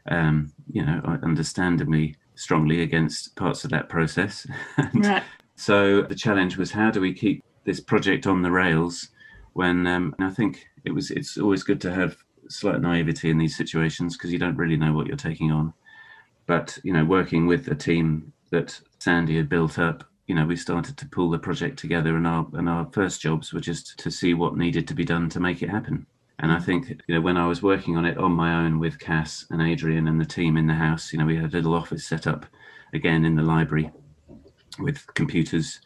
um, 0.07 0.51
you 0.71 0.85
know, 0.85 1.01
understandably 1.23 2.15
strongly 2.35 2.81
against 2.81 3.35
parts 3.35 3.63
of 3.63 3.69
that 3.71 3.89
process. 3.89 4.45
right. 4.93 5.23
So 5.55 6.01
the 6.01 6.15
challenge 6.15 6.57
was 6.57 6.71
how 6.71 6.91
do 6.91 6.99
we 6.99 7.13
keep 7.13 7.43
this 7.63 7.79
project 7.79 8.27
on 8.27 8.41
the 8.41 8.51
rails 8.51 9.09
when 9.53 9.87
um, 9.87 10.15
I 10.19 10.29
think 10.29 10.67
it 10.83 10.93
was 10.93 11.11
it's 11.11 11.37
always 11.37 11.63
good 11.63 11.79
to 11.81 11.93
have 11.93 12.17
slight 12.49 12.81
naivety 12.81 13.29
in 13.29 13.37
these 13.37 13.55
situations 13.55 14.17
because 14.17 14.33
you 14.33 14.39
don't 14.39 14.57
really 14.57 14.75
know 14.75 14.93
what 14.93 15.07
you're 15.07 15.15
taking 15.15 15.51
on. 15.51 15.73
But 16.45 16.77
you 16.83 16.91
know, 16.91 17.05
working 17.05 17.47
with 17.47 17.67
a 17.69 17.75
team 17.75 18.33
that 18.51 18.79
Sandy 18.99 19.37
had 19.37 19.47
built 19.47 19.79
up 19.79 20.03
you 20.27 20.35
know, 20.35 20.45
we 20.45 20.55
started 20.55 20.97
to 20.97 21.07
pull 21.07 21.29
the 21.29 21.39
project 21.39 21.77
together, 21.77 22.15
and 22.15 22.25
our 22.25 22.47
and 22.53 22.69
our 22.69 22.87
first 22.91 23.21
jobs 23.21 23.51
were 23.53 23.59
just 23.59 23.97
to 23.99 24.09
see 24.09 24.33
what 24.33 24.57
needed 24.57 24.87
to 24.87 24.93
be 24.93 25.03
done 25.03 25.29
to 25.29 25.39
make 25.39 25.61
it 25.61 25.69
happen. 25.69 26.05
And 26.39 26.51
I 26.51 26.59
think 26.59 26.89
you 27.07 27.15
know 27.15 27.21
when 27.21 27.37
I 27.37 27.47
was 27.47 27.61
working 27.61 27.97
on 27.97 28.05
it 28.05 28.17
on 28.17 28.31
my 28.31 28.65
own 28.65 28.79
with 28.79 28.99
Cass 28.99 29.45
and 29.49 29.61
Adrian 29.61 30.07
and 30.07 30.19
the 30.19 30.25
team 30.25 30.57
in 30.57 30.67
the 30.67 30.73
house, 30.73 31.11
you 31.11 31.19
know, 31.19 31.25
we 31.25 31.35
had 31.35 31.53
a 31.53 31.57
little 31.57 31.75
office 31.75 32.05
set 32.05 32.25
up 32.25 32.45
again 32.93 33.25
in 33.25 33.35
the 33.35 33.43
library 33.43 33.91
with 34.79 35.05
computers, 35.13 35.81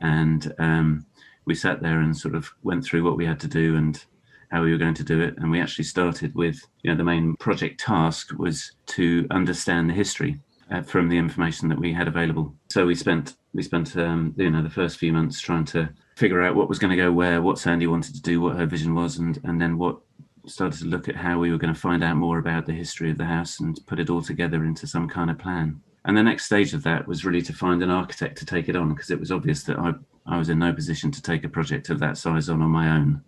and 0.00 0.52
um, 0.58 1.06
we 1.44 1.54
sat 1.54 1.80
there 1.80 2.00
and 2.00 2.16
sort 2.16 2.34
of 2.34 2.52
went 2.62 2.84
through 2.84 3.04
what 3.04 3.16
we 3.16 3.24
had 3.24 3.40
to 3.40 3.48
do 3.48 3.76
and 3.76 4.04
how 4.50 4.62
we 4.62 4.72
were 4.72 4.78
going 4.78 4.94
to 4.94 5.04
do 5.04 5.20
it. 5.20 5.34
And 5.38 5.50
we 5.50 5.60
actually 5.60 5.84
started 5.84 6.34
with 6.34 6.60
you 6.82 6.90
know 6.90 6.96
the 6.96 7.04
main 7.04 7.36
project 7.36 7.80
task 7.80 8.36
was 8.36 8.72
to 8.86 9.26
understand 9.30 9.88
the 9.88 9.94
history 9.94 10.40
uh, 10.70 10.82
from 10.82 11.08
the 11.08 11.18
information 11.18 11.68
that 11.68 11.78
we 11.78 11.92
had 11.92 12.08
available. 12.08 12.54
So 12.68 12.86
we 12.86 12.94
spent 12.94 13.36
we 13.56 13.62
spent 13.62 13.96
um, 13.96 14.34
you 14.36 14.50
know 14.50 14.62
the 14.62 14.70
first 14.70 14.98
few 14.98 15.12
months 15.12 15.40
trying 15.40 15.64
to 15.64 15.88
figure 16.14 16.42
out 16.42 16.54
what 16.54 16.68
was 16.68 16.78
going 16.78 16.90
to 16.90 17.02
go 17.02 17.10
where, 17.10 17.40
what 17.40 17.58
Sandy 17.58 17.86
wanted 17.86 18.14
to 18.14 18.22
do, 18.22 18.40
what 18.40 18.56
her 18.56 18.66
vision 18.66 18.94
was, 18.94 19.16
and 19.16 19.40
and 19.44 19.60
then 19.60 19.78
what 19.78 19.98
started 20.46 20.78
to 20.78 20.86
look 20.86 21.08
at 21.08 21.16
how 21.16 21.38
we 21.38 21.50
were 21.50 21.58
going 21.58 21.74
to 21.74 21.80
find 21.80 22.04
out 22.04 22.16
more 22.16 22.38
about 22.38 22.66
the 22.66 22.72
history 22.72 23.10
of 23.10 23.18
the 23.18 23.24
house 23.24 23.58
and 23.58 23.80
put 23.86 23.98
it 23.98 24.10
all 24.10 24.22
together 24.22 24.64
into 24.64 24.86
some 24.86 25.08
kind 25.08 25.30
of 25.30 25.38
plan. 25.38 25.80
And 26.04 26.16
the 26.16 26.22
next 26.22 26.44
stage 26.44 26.72
of 26.72 26.84
that 26.84 27.08
was 27.08 27.24
really 27.24 27.42
to 27.42 27.52
find 27.52 27.82
an 27.82 27.90
architect 27.90 28.38
to 28.38 28.46
take 28.46 28.68
it 28.68 28.76
on 28.76 28.90
because 28.90 29.10
it 29.10 29.18
was 29.18 29.32
obvious 29.32 29.64
that 29.64 29.78
I 29.78 29.94
I 30.26 30.38
was 30.38 30.50
in 30.50 30.58
no 30.58 30.72
position 30.72 31.10
to 31.12 31.22
take 31.22 31.44
a 31.44 31.48
project 31.48 31.88
of 31.88 31.98
that 32.00 32.18
size 32.18 32.50
on 32.50 32.60
on 32.60 32.70
my 32.70 32.90
own, 32.90 33.22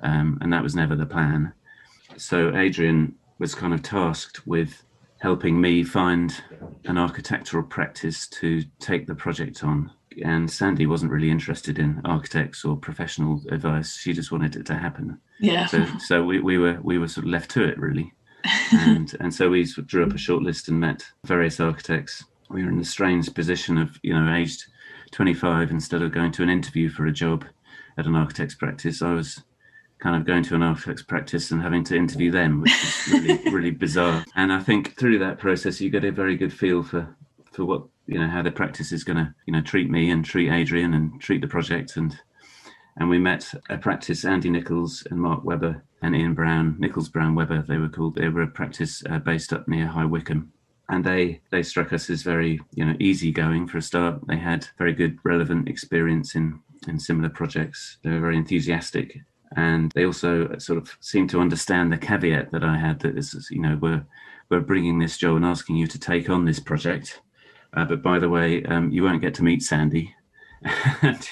um, 0.00 0.38
and 0.40 0.52
that 0.52 0.62
was 0.62 0.74
never 0.74 0.96
the 0.96 1.06
plan. 1.06 1.52
So 2.16 2.56
Adrian 2.56 3.14
was 3.38 3.54
kind 3.54 3.72
of 3.72 3.82
tasked 3.82 4.44
with 4.44 4.82
helping 5.20 5.60
me 5.60 5.82
find 5.82 6.42
an 6.84 6.96
architectural 6.96 7.64
practice 7.64 8.26
to 8.28 8.62
take 8.78 9.06
the 9.06 9.14
project 9.14 9.64
on. 9.64 9.90
And 10.24 10.50
Sandy 10.50 10.86
wasn't 10.86 11.12
really 11.12 11.30
interested 11.30 11.78
in 11.78 12.00
architects 12.04 12.64
or 12.64 12.76
professional 12.76 13.42
advice. 13.50 13.96
She 13.96 14.12
just 14.12 14.32
wanted 14.32 14.56
it 14.56 14.66
to 14.66 14.74
happen. 14.74 15.20
Yeah. 15.38 15.66
So, 15.66 15.86
so 15.98 16.24
we, 16.24 16.40
we 16.40 16.58
were 16.58 16.78
we 16.82 16.98
were 16.98 17.08
sort 17.08 17.26
of 17.26 17.30
left 17.30 17.50
to 17.52 17.64
it 17.64 17.78
really, 17.78 18.12
and 18.72 19.14
and 19.20 19.32
so 19.32 19.48
we 19.48 19.64
drew 19.64 20.04
up 20.04 20.14
a 20.14 20.18
short 20.18 20.42
list 20.42 20.68
and 20.68 20.80
met 20.80 21.04
various 21.24 21.60
architects. 21.60 22.24
We 22.50 22.64
were 22.64 22.70
in 22.70 22.78
the 22.78 22.84
strange 22.84 23.32
position 23.32 23.78
of 23.78 24.00
you 24.02 24.12
know 24.12 24.34
aged 24.34 24.64
25 25.12 25.70
instead 25.70 26.02
of 26.02 26.12
going 26.12 26.32
to 26.32 26.42
an 26.42 26.50
interview 26.50 26.88
for 26.88 27.06
a 27.06 27.12
job 27.12 27.44
at 27.96 28.06
an 28.06 28.16
architect's 28.16 28.54
practice. 28.54 29.02
I 29.02 29.12
was 29.12 29.42
kind 29.98 30.16
of 30.16 30.24
going 30.24 30.42
to 30.44 30.54
an 30.54 30.62
architect's 30.62 31.02
practice 31.02 31.50
and 31.50 31.60
having 31.60 31.84
to 31.84 31.96
interview 31.96 32.30
them, 32.30 32.60
which 32.60 32.72
is 32.72 33.08
really, 33.12 33.50
really 33.50 33.70
bizarre. 33.70 34.24
And 34.36 34.52
I 34.52 34.60
think 34.60 34.96
through 34.96 35.18
that 35.20 35.38
process, 35.38 35.80
you 35.80 35.90
get 35.90 36.04
a 36.04 36.12
very 36.12 36.36
good 36.36 36.52
feel 36.52 36.82
for 36.82 37.14
for 37.52 37.64
what 37.64 37.82
you 38.06 38.18
know 38.18 38.28
how 38.28 38.42
the 38.42 38.50
practice 38.50 38.92
is 38.92 39.04
going 39.04 39.16
to 39.16 39.34
you 39.46 39.52
know 39.52 39.62
treat 39.62 39.90
me 39.90 40.10
and 40.10 40.24
treat 40.24 40.50
Adrian 40.50 40.94
and 40.94 41.20
treat 41.20 41.40
the 41.40 41.48
project. 41.48 41.96
And 41.96 42.18
and 42.96 43.08
we 43.08 43.18
met 43.18 43.52
a 43.68 43.78
practice 43.78 44.24
Andy 44.24 44.50
Nichols 44.50 45.06
and 45.10 45.20
Mark 45.20 45.44
Webber 45.44 45.82
and 46.02 46.14
Ian 46.14 46.34
Brown 46.34 46.76
Nichols 46.78 47.08
Brown 47.08 47.34
Webber 47.34 47.62
they 47.62 47.78
were 47.78 47.88
called. 47.88 48.14
They 48.14 48.28
were 48.28 48.42
a 48.42 48.48
practice 48.48 49.02
uh, 49.10 49.18
based 49.18 49.52
up 49.52 49.68
near 49.68 49.86
High 49.86 50.04
Wycombe. 50.04 50.52
And 50.90 51.04
they 51.04 51.40
they 51.50 51.62
struck 51.62 51.92
us 51.92 52.08
as 52.08 52.22
very 52.22 52.60
you 52.74 52.84
know 52.84 52.96
easygoing 53.00 53.66
for 53.66 53.78
a 53.78 53.82
start. 53.82 54.26
They 54.26 54.38
had 54.38 54.68
very 54.78 54.92
good 54.92 55.18
relevant 55.24 55.68
experience 55.68 56.34
in 56.34 56.60
in 56.86 56.98
similar 56.98 57.28
projects. 57.28 57.98
They 58.04 58.10
were 58.10 58.20
very 58.20 58.36
enthusiastic 58.36 59.18
and 59.56 59.92
they 59.92 60.04
also 60.04 60.56
sort 60.58 60.78
of 60.78 60.96
seemed 61.00 61.30
to 61.30 61.40
understand 61.40 61.92
the 61.92 61.98
caveat 61.98 62.52
that 62.52 62.64
I 62.64 62.76
had 62.76 63.00
that 63.00 63.16
is, 63.16 63.48
you 63.50 63.60
know, 63.60 63.78
we're 63.80 64.04
we're 64.50 64.60
bringing 64.60 64.98
this 64.98 65.18
Joe 65.18 65.36
and 65.36 65.44
asking 65.44 65.76
you 65.76 65.86
to 65.86 65.98
take 65.98 66.30
on 66.30 66.44
this 66.44 66.58
project, 66.58 67.20
uh, 67.74 67.84
but 67.84 68.02
by 68.02 68.18
the 68.18 68.30
way, 68.30 68.62
um, 68.64 68.90
you 68.90 69.02
won't 69.02 69.20
get 69.20 69.34
to 69.34 69.44
meet 69.44 69.62
Sandy, 69.62 70.14
and, 71.02 71.28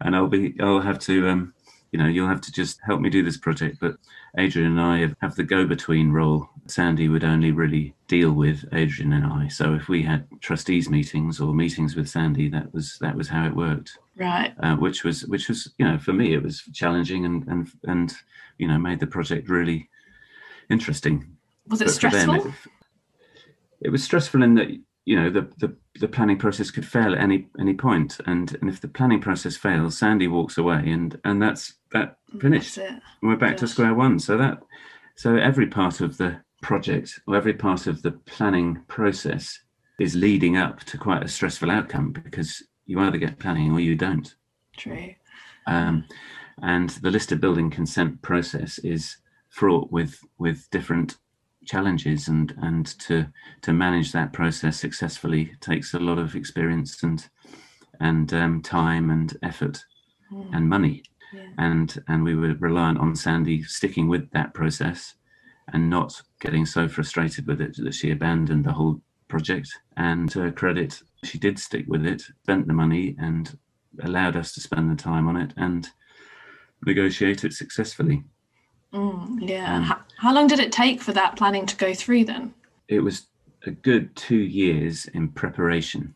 and 0.00 0.16
I'll 0.16 0.28
be 0.28 0.54
I'll 0.60 0.80
have 0.80 0.98
to 1.00 1.28
um, 1.28 1.54
you 1.92 1.98
know 1.98 2.06
you'll 2.06 2.28
have 2.28 2.40
to 2.42 2.52
just 2.52 2.80
help 2.84 3.00
me 3.00 3.10
do 3.10 3.24
this 3.24 3.36
project. 3.36 3.78
But 3.80 3.96
Adrian 4.38 4.72
and 4.72 4.80
I 4.80 4.98
have, 4.98 5.14
have 5.20 5.34
the 5.34 5.44
go-between 5.44 6.12
role. 6.12 6.48
Sandy 6.66 7.08
would 7.08 7.24
only 7.24 7.52
really 7.52 7.94
deal 8.06 8.32
with 8.32 8.64
Adrian 8.72 9.12
and 9.12 9.24
I. 9.24 9.48
So 9.48 9.74
if 9.74 9.88
we 9.88 10.02
had 10.02 10.26
trustees 10.40 10.90
meetings 10.90 11.40
or 11.40 11.54
meetings 11.54 11.96
with 11.96 12.08
Sandy, 12.08 12.48
that 12.50 12.72
was 12.72 12.98
that 13.00 13.16
was 13.16 13.28
how 13.28 13.46
it 13.46 13.56
worked 13.56 13.98
right. 14.16 14.54
Uh, 14.62 14.76
which 14.76 15.04
was 15.04 15.24
which 15.26 15.48
was 15.48 15.72
you 15.78 15.86
know 15.86 15.98
for 15.98 16.12
me 16.12 16.34
it 16.34 16.42
was 16.42 16.62
challenging 16.72 17.24
and 17.24 17.46
and 17.48 17.68
and 17.84 18.14
you 18.58 18.68
know 18.68 18.78
made 18.78 19.00
the 19.00 19.06
project 19.06 19.48
really 19.48 19.88
interesting. 20.70 21.36
Was 21.68 21.80
it 21.80 21.86
but 21.86 21.94
stressful 21.94 22.34
it, 22.34 22.54
it, 23.80 23.88
was 23.90 24.04
stressful 24.04 24.42
in 24.42 24.54
that 24.54 24.68
you 25.04 25.16
know 25.16 25.30
the, 25.30 25.48
the 25.58 25.76
the 26.00 26.08
planning 26.08 26.38
process 26.38 26.70
could 26.70 26.86
fail 26.86 27.12
at 27.12 27.20
any 27.20 27.48
any 27.58 27.74
point 27.74 28.18
and 28.26 28.56
and 28.60 28.70
if 28.70 28.80
the 28.80 28.88
planning 28.88 29.20
process 29.20 29.56
fails 29.56 29.98
sandy 29.98 30.28
walks 30.28 30.58
away 30.58 30.82
and 30.86 31.20
and 31.24 31.42
that's 31.42 31.74
that 31.92 32.18
finished. 32.40 32.76
that's 32.76 33.02
we're 33.22 33.36
back 33.36 33.52
Gosh. 33.52 33.60
to 33.60 33.68
square 33.68 33.94
one. 33.94 34.18
So 34.18 34.36
that 34.36 34.58
so 35.16 35.36
every 35.36 35.66
part 35.66 36.00
of 36.00 36.16
the 36.16 36.40
project 36.62 37.20
or 37.26 37.36
every 37.36 37.54
part 37.54 37.86
of 37.86 38.02
the 38.02 38.12
planning 38.12 38.82
process 38.88 39.58
is 39.98 40.14
leading 40.14 40.56
up 40.56 40.80
to 40.80 40.98
quite 40.98 41.22
a 41.22 41.28
stressful 41.28 41.70
outcome 41.70 42.12
because 42.12 42.62
you 42.86 43.00
either 43.00 43.18
get 43.18 43.38
planning 43.38 43.72
or 43.72 43.80
you 43.80 43.94
don't. 43.94 44.34
True. 44.76 45.14
Um, 45.66 46.04
and 46.62 46.90
the 46.90 47.10
listed 47.10 47.40
building 47.40 47.70
consent 47.70 48.22
process 48.22 48.78
is 48.78 49.16
fraught 49.48 49.90
with 49.90 50.18
with 50.38 50.68
different 50.70 51.16
challenges 51.64 52.28
and 52.28 52.54
and 52.62 52.86
to 53.00 53.26
to 53.62 53.72
manage 53.72 54.12
that 54.12 54.32
process 54.32 54.78
successfully 54.78 55.50
takes 55.60 55.94
a 55.94 55.98
lot 55.98 56.18
of 56.18 56.34
experience 56.34 57.02
and 57.02 57.28
and 58.00 58.32
um, 58.32 58.62
time 58.62 59.10
and 59.10 59.36
effort 59.42 59.84
mm. 60.32 60.54
and 60.54 60.68
money 60.68 61.02
yeah. 61.32 61.48
and 61.58 61.98
and 62.08 62.22
we 62.22 62.34
were 62.34 62.54
reliant 62.54 62.98
on 62.98 63.16
sandy 63.16 63.62
sticking 63.64 64.08
with 64.08 64.30
that 64.30 64.54
process 64.54 65.14
and 65.72 65.90
not 65.90 66.22
getting 66.40 66.64
so 66.64 66.86
frustrated 66.86 67.46
with 67.46 67.60
it 67.60 67.76
that 67.76 67.94
she 67.94 68.10
abandoned 68.10 68.64
the 68.64 68.72
whole 68.72 69.00
project 69.28 69.68
and 69.96 70.30
to 70.30 70.40
her 70.40 70.52
credit 70.52 71.02
she 71.26 71.38
did 71.38 71.58
stick 71.58 71.84
with 71.88 72.06
it, 72.06 72.22
spent 72.42 72.66
the 72.66 72.72
money, 72.72 73.16
and 73.18 73.58
allowed 74.02 74.36
us 74.36 74.52
to 74.52 74.60
spend 74.60 74.90
the 74.90 75.02
time 75.02 75.26
on 75.28 75.36
it 75.36 75.52
and 75.56 75.88
negotiate 76.84 77.44
it 77.44 77.52
successfully. 77.52 78.22
Mm, 78.92 79.48
yeah. 79.48 79.76
Um, 79.76 79.82
how, 79.82 80.00
how 80.18 80.34
long 80.34 80.46
did 80.46 80.60
it 80.60 80.72
take 80.72 81.00
for 81.00 81.12
that 81.12 81.36
planning 81.36 81.66
to 81.66 81.76
go 81.76 81.94
through 81.94 82.24
then? 82.24 82.54
It 82.88 83.00
was 83.00 83.26
a 83.66 83.70
good 83.70 84.14
two 84.14 84.36
years 84.36 85.06
in 85.06 85.28
preparation. 85.28 86.14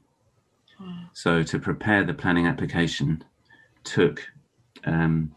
Hmm. 0.79 1.05
So 1.12 1.43
to 1.43 1.59
prepare 1.59 2.05
the 2.05 2.14
planning 2.14 2.47
application 2.47 3.25
took, 3.85 4.23
um, 4.85 5.35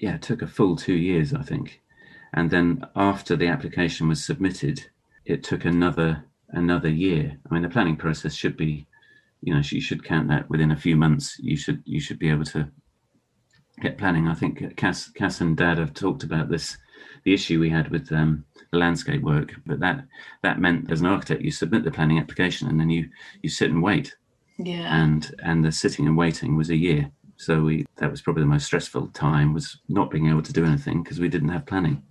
yeah, 0.00 0.16
took 0.16 0.42
a 0.42 0.46
full 0.46 0.76
two 0.76 0.94
years, 0.94 1.32
I 1.32 1.42
think. 1.42 1.80
And 2.32 2.50
then 2.50 2.84
after 2.96 3.36
the 3.36 3.46
application 3.46 4.08
was 4.08 4.24
submitted, 4.24 4.84
it 5.24 5.44
took 5.44 5.64
another 5.64 6.24
another 6.54 6.88
year. 6.88 7.38
I 7.48 7.54
mean, 7.54 7.62
the 7.62 7.68
planning 7.68 7.96
process 7.96 8.34
should 8.34 8.56
be, 8.56 8.86
you 9.42 9.54
know, 9.54 9.62
you 9.64 9.80
should 9.80 10.04
count 10.04 10.28
that 10.28 10.48
within 10.48 10.70
a 10.70 10.76
few 10.76 10.96
months. 10.96 11.38
You 11.38 11.56
should 11.56 11.82
you 11.84 12.00
should 12.00 12.18
be 12.18 12.30
able 12.30 12.44
to 12.46 12.68
get 13.80 13.98
planning. 13.98 14.28
I 14.28 14.34
think 14.34 14.76
Cass, 14.76 15.08
Cass 15.10 15.40
and 15.40 15.56
Dad 15.56 15.78
have 15.78 15.94
talked 15.94 16.22
about 16.22 16.48
this, 16.48 16.76
the 17.24 17.34
issue 17.34 17.60
we 17.60 17.70
had 17.70 17.90
with 17.90 18.10
um, 18.12 18.44
the 18.70 18.78
landscape 18.78 19.22
work. 19.22 19.54
But 19.66 19.80
that 19.80 20.04
that 20.42 20.60
meant 20.60 20.90
as 20.90 21.00
an 21.00 21.06
architect, 21.06 21.42
you 21.42 21.50
submit 21.50 21.84
the 21.84 21.90
planning 21.90 22.18
application 22.18 22.68
and 22.68 22.78
then 22.78 22.90
you 22.90 23.08
you 23.42 23.50
sit 23.50 23.70
and 23.70 23.82
wait. 23.82 24.16
Yeah. 24.58 25.02
And 25.02 25.34
and 25.42 25.64
the 25.64 25.72
sitting 25.72 26.06
and 26.06 26.16
waiting 26.16 26.56
was 26.56 26.70
a 26.70 26.76
year 26.76 27.10
So 27.36 27.62
we 27.62 27.86
that 27.96 28.10
was 28.10 28.22
probably 28.22 28.42
the 28.42 28.48
most 28.48 28.66
stressful 28.66 29.08
time 29.08 29.52
was 29.52 29.80
not 29.88 30.10
being 30.10 30.28
able 30.28 30.42
to 30.42 30.52
do 30.52 30.64
anything 30.64 31.02
because 31.02 31.20
we 31.20 31.28
didn't 31.28 31.48
have 31.48 31.66
planning. 31.66 32.02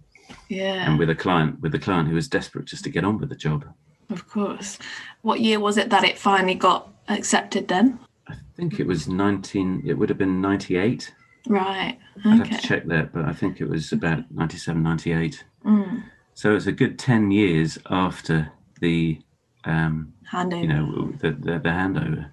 Yeah. 0.49 0.89
And 0.89 0.99
with 0.99 1.09
a 1.09 1.15
client 1.15 1.61
with 1.61 1.73
a 1.75 1.79
client 1.79 2.09
who 2.09 2.15
was 2.15 2.27
desperate 2.27 2.65
just 2.65 2.83
to 2.83 2.89
get 2.89 3.05
on 3.05 3.19
with 3.19 3.29
the 3.29 3.35
job. 3.35 3.65
Of 4.09 4.27
course. 4.27 4.77
What 5.21 5.39
year 5.39 5.59
was 5.59 5.77
it 5.77 5.89
that 5.89 6.03
it 6.03 6.17
finally 6.17 6.55
got 6.55 6.91
accepted 7.07 7.67
then? 7.67 7.99
I 8.27 8.35
think 8.55 8.79
it 8.79 8.87
was 8.87 9.07
19 9.07 9.83
it 9.85 9.93
would 9.93 10.09
have 10.09 10.17
been 10.17 10.41
98. 10.41 11.13
Right. 11.47 11.97
I'd 12.23 12.47
have 12.47 12.61
to 12.61 12.67
check 12.67 12.85
that, 12.85 13.11
but 13.11 13.25
I 13.25 13.33
think 13.33 13.59
it 13.59 13.67
was 13.67 13.91
about 13.91 14.31
97, 14.31 14.81
98. 14.81 15.43
Mm. 15.65 16.03
So 16.35 16.55
it's 16.55 16.67
a 16.67 16.71
good 16.71 16.97
10 16.97 17.31
years 17.31 17.77
after 17.89 18.51
the, 18.79 19.19
um, 19.65 20.13
Handover. 20.31 20.61
you 20.61 20.67
know, 20.67 21.13
the, 21.19 21.31
the, 21.31 21.59
the 21.59 21.69
handover 21.69 22.31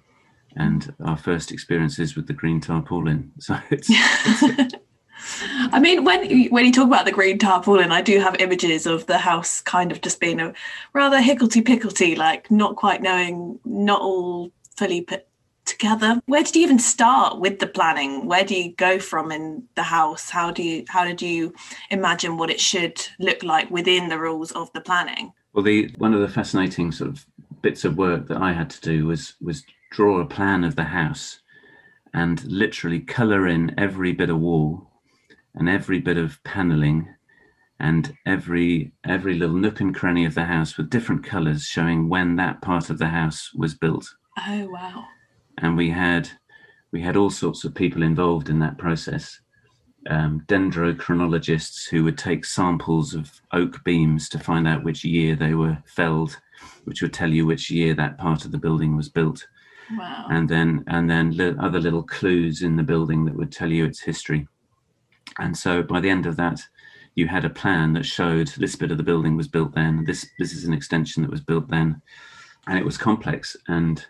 and 0.55 0.93
our 1.03 1.17
first 1.17 1.51
experiences 1.51 2.15
with 2.15 2.27
the 2.27 2.33
green 2.33 2.61
tarpaulin. 2.61 3.31
So 3.39 3.57
it's, 3.69 3.89
I 5.71 5.79
mean, 5.79 6.03
when 6.03 6.49
when 6.49 6.65
you 6.65 6.71
talk 6.71 6.87
about 6.87 7.05
the 7.05 7.11
green 7.11 7.37
tarpaulin, 7.37 7.91
I 7.91 8.01
do 8.01 8.19
have 8.19 8.35
images 8.39 8.85
of 8.85 9.05
the 9.07 9.17
house 9.17 9.61
kind 9.61 9.91
of 9.91 10.01
just 10.01 10.19
being 10.19 10.39
a 10.39 10.53
rather 10.93 11.21
higgledy 11.21 11.61
pickledy, 11.61 12.17
like 12.17 12.49
not 12.49 12.75
quite 12.75 13.01
knowing, 13.01 13.59
not 13.65 14.01
all 14.01 14.51
fully 14.77 15.01
put 15.01 15.27
together. 15.65 16.19
Where 16.25 16.43
did 16.43 16.55
you 16.55 16.63
even 16.63 16.79
start 16.79 17.39
with 17.39 17.59
the 17.59 17.67
planning? 17.67 18.25
Where 18.25 18.43
do 18.43 18.55
you 18.55 18.73
go 18.73 18.99
from 18.99 19.31
in 19.31 19.63
the 19.75 19.83
house? 19.83 20.29
How 20.29 20.51
do 20.51 20.63
you 20.63 20.85
how 20.89 21.05
did 21.05 21.21
you 21.21 21.53
imagine 21.89 22.37
what 22.37 22.49
it 22.49 22.59
should 22.59 23.05
look 23.19 23.43
like 23.43 23.69
within 23.69 24.09
the 24.09 24.19
rules 24.19 24.51
of 24.51 24.71
the 24.73 24.81
planning? 24.81 25.33
well, 25.53 25.63
the, 25.63 25.93
one 25.97 26.13
of 26.13 26.21
the 26.21 26.29
fascinating 26.29 26.91
sort 26.91 27.09
of 27.09 27.25
bits 27.61 27.83
of 27.83 27.97
work 27.97 28.27
that 28.27 28.37
I 28.37 28.53
had 28.53 28.69
to 28.71 28.81
do 28.81 29.05
was, 29.05 29.35
was 29.41 29.63
draw 29.91 30.19
a 30.19 30.25
plan 30.25 30.63
of 30.63 30.75
the 30.75 30.83
house 30.83 31.39
and 32.13 32.43
literally 32.45 32.99
color 32.99 33.47
in 33.47 33.73
every 33.77 34.13
bit 34.13 34.29
of 34.29 34.39
wall 34.39 34.90
and 35.55 35.67
every 35.69 35.99
bit 35.99 36.17
of 36.17 36.41
paneling 36.43 37.07
and 37.79 38.15
every 38.25 38.91
every 39.03 39.33
little 39.35 39.55
nook 39.55 39.79
and 39.81 39.93
cranny 39.95 40.25
of 40.25 40.35
the 40.35 40.45
house 40.45 40.77
with 40.77 40.89
different 40.89 41.23
colors 41.23 41.63
showing 41.65 42.07
when 42.09 42.35
that 42.35 42.61
part 42.61 42.89
of 42.89 42.97
the 42.99 43.07
house 43.07 43.51
was 43.55 43.73
built 43.75 44.13
Oh 44.47 44.67
wow. 44.69 45.05
and 45.57 45.75
we 45.75 45.89
had 45.89 46.29
we 46.91 47.01
had 47.01 47.17
all 47.17 47.29
sorts 47.29 47.63
of 47.63 47.73
people 47.73 48.03
involved 48.03 48.49
in 48.49 48.59
that 48.59 48.77
process 48.77 49.39
um, 50.09 50.41
dendrochronologists 50.47 51.87
who 51.89 52.03
would 52.03 52.17
take 52.17 52.43
samples 52.45 53.13
of 53.13 53.41
oak 53.51 53.83
beams 53.83 54.29
to 54.29 54.39
find 54.39 54.67
out 54.67 54.83
which 54.83 55.03
year 55.03 55.35
they 55.35 55.53
were 55.53 55.77
felled 55.85 56.39
which 56.85 57.01
would 57.01 57.13
tell 57.13 57.29
you 57.29 57.45
which 57.45 57.69
year 57.69 57.93
that 57.93 58.17
part 58.17 58.45
of 58.45 58.51
the 58.51 58.57
building 58.57 58.95
was 58.95 59.09
built 59.09 59.45
Wow. 59.97 60.27
and 60.29 60.47
then 60.47 60.83
and 60.87 61.09
then 61.09 61.37
other 61.59 61.79
little 61.81 62.03
clues 62.03 62.61
in 62.61 62.77
the 62.77 62.83
building 62.83 63.25
that 63.25 63.35
would 63.35 63.51
tell 63.51 63.69
you 63.69 63.83
its 63.85 63.99
history 63.99 64.47
and 65.39 65.57
so 65.57 65.81
by 65.83 65.99
the 65.99 66.09
end 66.09 66.25
of 66.25 66.35
that 66.37 66.61
you 67.15 67.27
had 67.27 67.43
a 67.43 67.49
plan 67.49 67.93
that 67.93 68.05
showed 68.05 68.47
this 68.49 68.75
bit 68.75 68.91
of 68.91 68.97
the 68.97 69.03
building 69.03 69.35
was 69.35 69.47
built 69.47 69.73
then 69.73 70.03
this 70.05 70.27
this 70.39 70.53
is 70.53 70.65
an 70.65 70.73
extension 70.73 71.21
that 71.21 71.31
was 71.31 71.41
built 71.41 71.67
then 71.69 72.01
and 72.67 72.77
it 72.77 72.85
was 72.85 72.97
complex. 72.97 73.55
And 73.67 74.05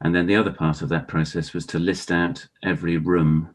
and 0.00 0.14
then 0.14 0.26
the 0.26 0.36
other 0.36 0.52
part 0.52 0.80
of 0.80 0.88
that 0.90 1.08
process 1.08 1.52
was 1.52 1.66
to 1.66 1.78
list 1.78 2.12
out 2.12 2.46
every 2.62 2.98
room 2.98 3.54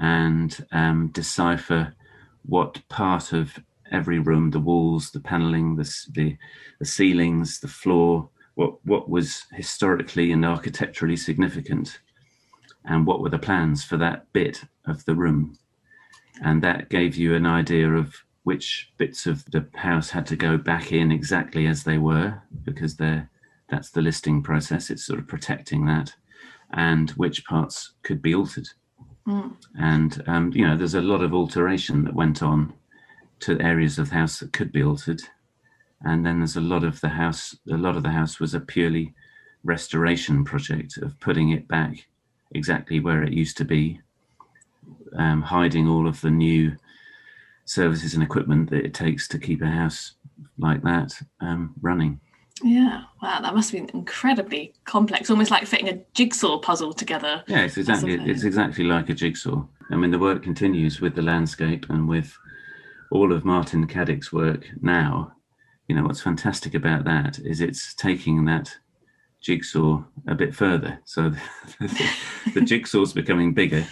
and 0.00 0.66
um, 0.72 1.08
decipher 1.08 1.94
what 2.46 2.80
part 2.88 3.32
of 3.32 3.58
every 3.92 4.18
room 4.18 4.50
the 4.50 4.60
walls 4.60 5.10
the 5.10 5.20
paneling 5.20 5.76
the, 5.76 5.88
the 6.12 6.36
the 6.80 6.86
ceilings 6.86 7.60
the 7.60 7.68
floor 7.68 8.28
what 8.54 8.84
what 8.86 9.10
was 9.10 9.44
historically 9.52 10.32
and 10.32 10.44
architecturally 10.44 11.16
significant 11.16 12.00
and 12.86 13.06
what 13.06 13.20
were 13.20 13.28
the 13.28 13.38
plans 13.38 13.84
for 13.84 13.98
that 13.98 14.32
bit 14.32 14.62
of 14.86 15.04
the 15.04 15.14
room 15.14 15.56
and 16.42 16.62
that 16.62 16.88
gave 16.88 17.16
you 17.16 17.34
an 17.34 17.46
idea 17.46 17.90
of 17.90 18.14
which 18.42 18.92
bits 18.98 19.26
of 19.26 19.44
the 19.46 19.66
house 19.74 20.10
had 20.10 20.26
to 20.26 20.36
go 20.36 20.56
back 20.56 20.92
in 20.92 21.10
exactly 21.10 21.66
as 21.66 21.84
they 21.84 21.98
were 21.98 22.42
because 22.64 22.96
they're 22.96 23.28
that's 23.70 23.90
the 23.90 24.02
listing 24.02 24.42
process 24.42 24.90
it's 24.90 25.04
sort 25.04 25.18
of 25.18 25.26
protecting 25.26 25.86
that 25.86 26.14
and 26.72 27.10
which 27.12 27.44
parts 27.46 27.92
could 28.02 28.20
be 28.20 28.34
altered. 28.34 28.68
Mm. 29.26 29.56
and 29.78 30.22
um, 30.26 30.52
you 30.54 30.66
know 30.66 30.76
there's 30.76 30.94
a 30.94 31.00
lot 31.00 31.22
of 31.22 31.32
alteration 31.32 32.04
that 32.04 32.14
went 32.14 32.42
on 32.42 32.74
to 33.40 33.60
areas 33.60 33.98
of 33.98 34.10
the 34.10 34.14
house 34.14 34.40
that 34.40 34.52
could 34.52 34.70
be 34.72 34.82
altered. 34.82 35.20
And 36.04 36.26
then 36.26 36.40
there's 36.40 36.56
a 36.56 36.60
lot 36.60 36.84
of 36.84 37.00
the 37.00 37.08
house 37.08 37.56
a 37.70 37.76
lot 37.76 37.96
of 37.96 38.02
the 38.02 38.10
house 38.10 38.38
was 38.38 38.54
a 38.54 38.60
purely 38.60 39.14
restoration 39.62 40.44
project 40.44 40.98
of 40.98 41.18
putting 41.20 41.50
it 41.50 41.66
back 41.66 42.06
exactly 42.52 43.00
where 43.00 43.22
it 43.22 43.32
used 43.32 43.56
to 43.56 43.64
be 43.64 44.00
um, 45.18 45.42
hiding 45.42 45.88
all 45.88 46.06
of 46.06 46.20
the 46.20 46.30
new 46.30 46.76
services 47.64 48.14
and 48.14 48.22
equipment 48.22 48.70
that 48.70 48.84
it 48.84 48.94
takes 48.94 49.26
to 49.28 49.38
keep 49.38 49.62
a 49.62 49.66
house 49.66 50.12
like 50.58 50.82
that 50.82 51.12
um, 51.40 51.74
running 51.80 52.20
Yeah. 52.62 53.04
Wow, 53.22 53.40
that 53.40 53.54
must 53.54 53.70
have 53.70 53.80
been 53.80 53.96
incredibly 53.96 54.74
complex, 54.84 55.30
almost 55.30 55.50
like 55.50 55.66
fitting 55.66 55.88
a 55.88 56.00
jigsaw 56.14 56.58
puzzle 56.58 56.92
together. 56.92 57.42
Yeah, 57.46 57.64
it's 57.64 57.76
exactly 57.76 58.14
it's 58.14 58.44
exactly 58.44 58.84
like 58.84 59.08
a 59.08 59.14
jigsaw. 59.14 59.64
I 59.90 59.96
mean, 59.96 60.10
the 60.10 60.18
work 60.18 60.42
continues 60.42 61.00
with 61.00 61.14
the 61.14 61.22
landscape 61.22 61.86
and 61.90 62.08
with 62.08 62.36
all 63.10 63.32
of 63.32 63.44
Martin 63.44 63.86
Caddick's 63.86 64.32
work 64.32 64.66
now. 64.80 65.32
You 65.88 65.96
know 65.96 66.04
what's 66.04 66.22
fantastic 66.22 66.74
about 66.74 67.04
that 67.04 67.38
is 67.38 67.60
it's 67.60 67.94
taking 67.94 68.44
that 68.46 68.74
jigsaw 69.40 70.02
a 70.26 70.34
bit 70.34 70.54
further. 70.54 70.98
So 71.04 71.30
the, 71.80 72.10
the 72.54 72.60
jigsaw's 72.64 73.12
becoming 73.12 73.52
bigger, 73.52 73.86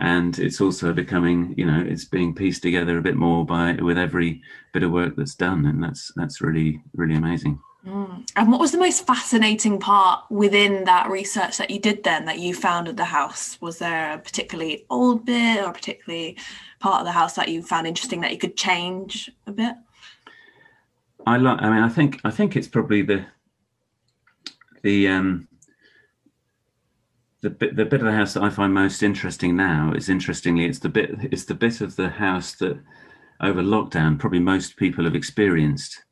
and 0.00 0.38
it's 0.38 0.60
also 0.60 0.92
becoming 0.92 1.54
you 1.56 1.66
know 1.66 1.84
it's 1.86 2.04
being 2.04 2.34
pieced 2.34 2.62
together 2.62 2.98
a 2.98 3.02
bit 3.02 3.16
more 3.16 3.44
by 3.44 3.72
with 3.74 3.98
every 3.98 4.42
bit 4.72 4.82
of 4.82 4.90
work 4.90 5.16
that's 5.16 5.34
done, 5.34 5.66
and 5.66 5.82
that's 5.82 6.12
that's 6.16 6.40
really 6.40 6.82
really 6.94 7.14
amazing. 7.14 7.58
Mm. 7.86 8.26
And 8.36 8.50
what 8.50 8.60
was 8.60 8.72
the 8.72 8.78
most 8.78 9.06
fascinating 9.06 9.78
part 9.78 10.24
within 10.30 10.84
that 10.84 11.10
research 11.10 11.58
that 11.58 11.70
you 11.70 11.78
did 11.78 12.02
then 12.02 12.24
that 12.24 12.38
you 12.38 12.54
found 12.54 12.88
at 12.88 12.96
the 12.96 13.04
house? 13.04 13.60
Was 13.60 13.78
there 13.78 14.14
a 14.14 14.18
particularly 14.18 14.86
old 14.88 15.26
bit 15.26 15.62
or 15.62 15.68
a 15.68 15.72
particularly 15.72 16.38
part 16.80 17.00
of 17.00 17.06
the 17.06 17.12
house 17.12 17.34
that 17.34 17.48
you 17.48 17.62
found 17.62 17.86
interesting 17.86 18.22
that 18.22 18.32
you 18.32 18.38
could 18.38 18.56
change 18.56 19.30
a 19.46 19.52
bit? 19.52 19.74
I 21.26 21.36
like. 21.36 21.60
I 21.60 21.70
mean, 21.70 21.82
I 21.82 21.88
think 21.88 22.20
I 22.24 22.30
think 22.30 22.56
it's 22.56 22.68
probably 22.68 23.02
the 23.02 23.26
the 24.82 25.08
um 25.08 25.48
the 27.44 27.50
bit 27.50 27.76
the 27.76 27.84
bit 27.84 28.00
of 28.00 28.06
the 28.06 28.12
house 28.12 28.32
that 28.32 28.42
I 28.42 28.48
find 28.48 28.72
most 28.72 29.02
interesting 29.02 29.54
now 29.54 29.92
is 29.94 30.08
interestingly 30.08 30.64
it's 30.64 30.78
the 30.78 30.88
bit 30.88 31.10
it's 31.30 31.44
the 31.44 31.54
bit 31.54 31.82
of 31.82 31.94
the 31.94 32.08
house 32.08 32.54
that 32.54 32.80
over 33.42 33.62
lockdown 33.62 34.18
probably 34.18 34.38
most 34.38 34.78
people 34.78 35.04
have 35.04 35.14
experienced 35.14 36.04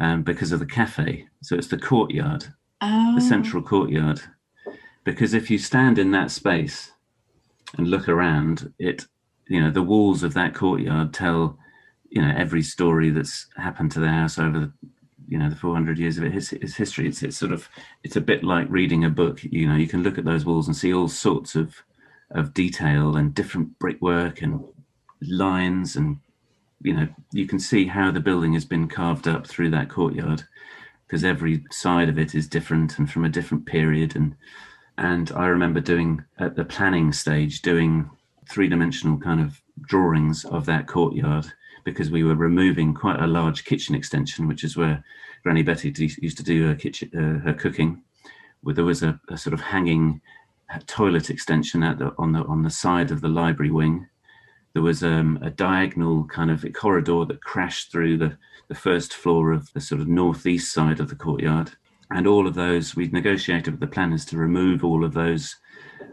um, 0.00 0.22
because 0.22 0.52
of 0.52 0.58
the 0.58 0.66
cafe. 0.66 1.26
So 1.42 1.56
it's 1.56 1.68
the 1.68 1.78
courtyard, 1.78 2.52
Oh, 2.82 3.14
the 3.14 3.22
central 3.22 3.62
courtyard, 3.62 4.20
because 5.02 5.32
if 5.32 5.50
you 5.50 5.56
stand 5.56 5.98
in 5.98 6.10
that 6.10 6.30
space 6.30 6.92
and 7.78 7.88
look 7.88 8.06
around, 8.06 8.74
it 8.78 9.06
you 9.48 9.62
know 9.62 9.70
the 9.70 9.82
walls 9.82 10.22
of 10.22 10.34
that 10.34 10.54
courtyard 10.54 11.14
tell 11.14 11.58
you 12.10 12.20
know 12.20 12.34
every 12.36 12.62
story 12.62 13.08
that's 13.08 13.46
happened 13.56 13.92
to 13.92 14.00
the 14.00 14.10
house 14.10 14.38
over 14.38 14.58
the 14.58 14.72
you 15.28 15.38
know 15.38 15.50
the 15.50 15.56
400 15.56 15.98
years 15.98 16.18
of 16.18 16.24
it, 16.24 16.34
its, 16.34 16.52
its 16.52 16.74
history. 16.74 17.08
It's, 17.08 17.22
it's 17.22 17.36
sort 17.36 17.52
of 17.52 17.68
it's 18.04 18.16
a 18.16 18.20
bit 18.20 18.44
like 18.44 18.66
reading 18.70 19.04
a 19.04 19.10
book 19.10 19.42
you 19.42 19.68
know 19.68 19.76
you 19.76 19.88
can 19.88 20.02
look 20.02 20.18
at 20.18 20.24
those 20.24 20.44
walls 20.44 20.66
and 20.66 20.76
see 20.76 20.92
all 20.92 21.08
sorts 21.08 21.54
of 21.54 21.82
of 22.30 22.54
detail 22.54 23.16
and 23.16 23.34
different 23.34 23.78
brickwork 23.78 24.42
and 24.42 24.64
lines 25.22 25.96
and 25.96 26.18
you 26.82 26.92
know 26.92 27.08
you 27.32 27.46
can 27.46 27.58
see 27.58 27.86
how 27.86 28.10
the 28.10 28.20
building 28.20 28.52
has 28.52 28.64
been 28.64 28.88
carved 28.88 29.26
up 29.26 29.46
through 29.46 29.70
that 29.70 29.88
courtyard 29.88 30.42
because 31.06 31.24
every 31.24 31.64
side 31.70 32.08
of 32.08 32.18
it 32.18 32.34
is 32.34 32.48
different 32.48 32.98
and 32.98 33.10
from 33.10 33.24
a 33.24 33.28
different 33.28 33.66
period. 33.66 34.16
And 34.16 34.34
and 34.98 35.30
i 35.32 35.46
remember 35.46 35.80
doing 35.80 36.24
at 36.38 36.56
the 36.56 36.64
planning 36.64 37.12
stage 37.12 37.60
doing 37.62 38.10
three-dimensional 38.48 39.18
kind 39.18 39.40
of 39.40 39.60
drawings 39.82 40.44
of 40.46 40.64
that 40.66 40.86
courtyard 40.86 41.52
because 41.86 42.10
we 42.10 42.22
were 42.22 42.34
removing 42.34 42.92
quite 42.92 43.18
a 43.22 43.26
large 43.26 43.64
kitchen 43.64 43.94
extension 43.94 44.46
which 44.46 44.62
is 44.62 44.76
where 44.76 45.02
granny 45.42 45.62
betty 45.62 45.88
used 46.20 46.36
to 46.36 46.42
do 46.42 46.66
her 46.66 46.74
kitchen 46.74 47.10
uh, 47.16 47.42
her 47.42 47.54
cooking 47.54 48.02
where 48.60 48.74
there 48.74 48.84
was 48.84 49.02
a, 49.02 49.18
a 49.30 49.38
sort 49.38 49.54
of 49.54 49.60
hanging 49.60 50.20
toilet 50.86 51.30
extension 51.30 51.80
the, 51.80 52.12
on 52.18 52.32
the 52.32 52.40
on 52.40 52.62
the 52.62 52.70
side 52.70 53.10
of 53.10 53.22
the 53.22 53.28
library 53.28 53.70
wing 53.70 54.06
there 54.76 54.82
was 54.82 55.02
um, 55.02 55.38
a 55.40 55.48
diagonal 55.48 56.26
kind 56.26 56.50
of 56.50 56.62
corridor 56.74 57.24
that 57.24 57.42
crashed 57.42 57.90
through 57.90 58.18
the, 58.18 58.36
the 58.68 58.74
first 58.74 59.14
floor 59.14 59.50
of 59.52 59.72
the 59.72 59.80
sort 59.80 60.02
of 60.02 60.06
northeast 60.06 60.70
side 60.70 61.00
of 61.00 61.08
the 61.08 61.16
courtyard. 61.16 61.70
And 62.10 62.26
all 62.26 62.46
of 62.46 62.52
those, 62.52 62.94
we'd 62.94 63.14
negotiated 63.14 63.72
with 63.72 63.80
the 63.80 63.86
planners 63.86 64.26
to 64.26 64.36
remove 64.36 64.84
all 64.84 65.02
of 65.02 65.14
those 65.14 65.56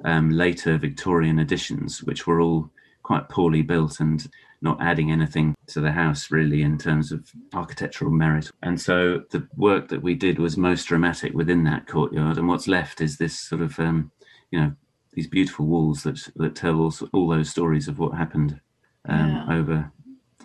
um, 0.05 0.29
later 0.29 0.77
Victorian 0.77 1.39
additions, 1.39 2.03
which 2.03 2.25
were 2.25 2.39
all 2.39 2.71
quite 3.03 3.27
poorly 3.27 3.63
built 3.63 3.99
and 3.99 4.29
not 4.63 4.82
adding 4.82 5.12
anything 5.12 5.54
to 5.67 5.82
the 5.82 5.91
house 5.91 6.32
really 6.32 6.62
in 6.63 6.78
terms 6.78 7.12
of 7.12 7.30
architectural 7.54 8.12
merit. 8.12 8.49
And 8.63 8.80
so 8.80 9.23
the 9.32 9.47
work 9.58 9.89
that 9.89 10.02
we 10.02 10.15
did 10.15 10.39
was 10.39 10.58
most 10.58 10.86
dramatic 10.86 11.34
within 11.34 11.63
that 11.65 11.86
courtyard. 11.86 12.38
And 12.38 12.47
what's 12.47 12.67
left 12.67 13.02
is 13.02 13.17
this 13.17 13.38
sort 13.38 13.62
of, 13.62 13.78
um, 13.80 14.12
you 14.52 14.60
know, 14.60 14.71
these 15.13 15.28
beautiful 15.28 15.65
walls 15.67 16.04
that 16.04 16.19
that 16.38 16.56
tell 16.56 16.80
all, 16.80 16.93
all 17.13 17.28
those 17.28 17.49
stories 17.49 17.88
of 17.88 17.99
what 17.99 18.17
happened 18.17 18.60
um, 19.08 19.30
Yeah. 19.30 19.58
over 19.58 19.91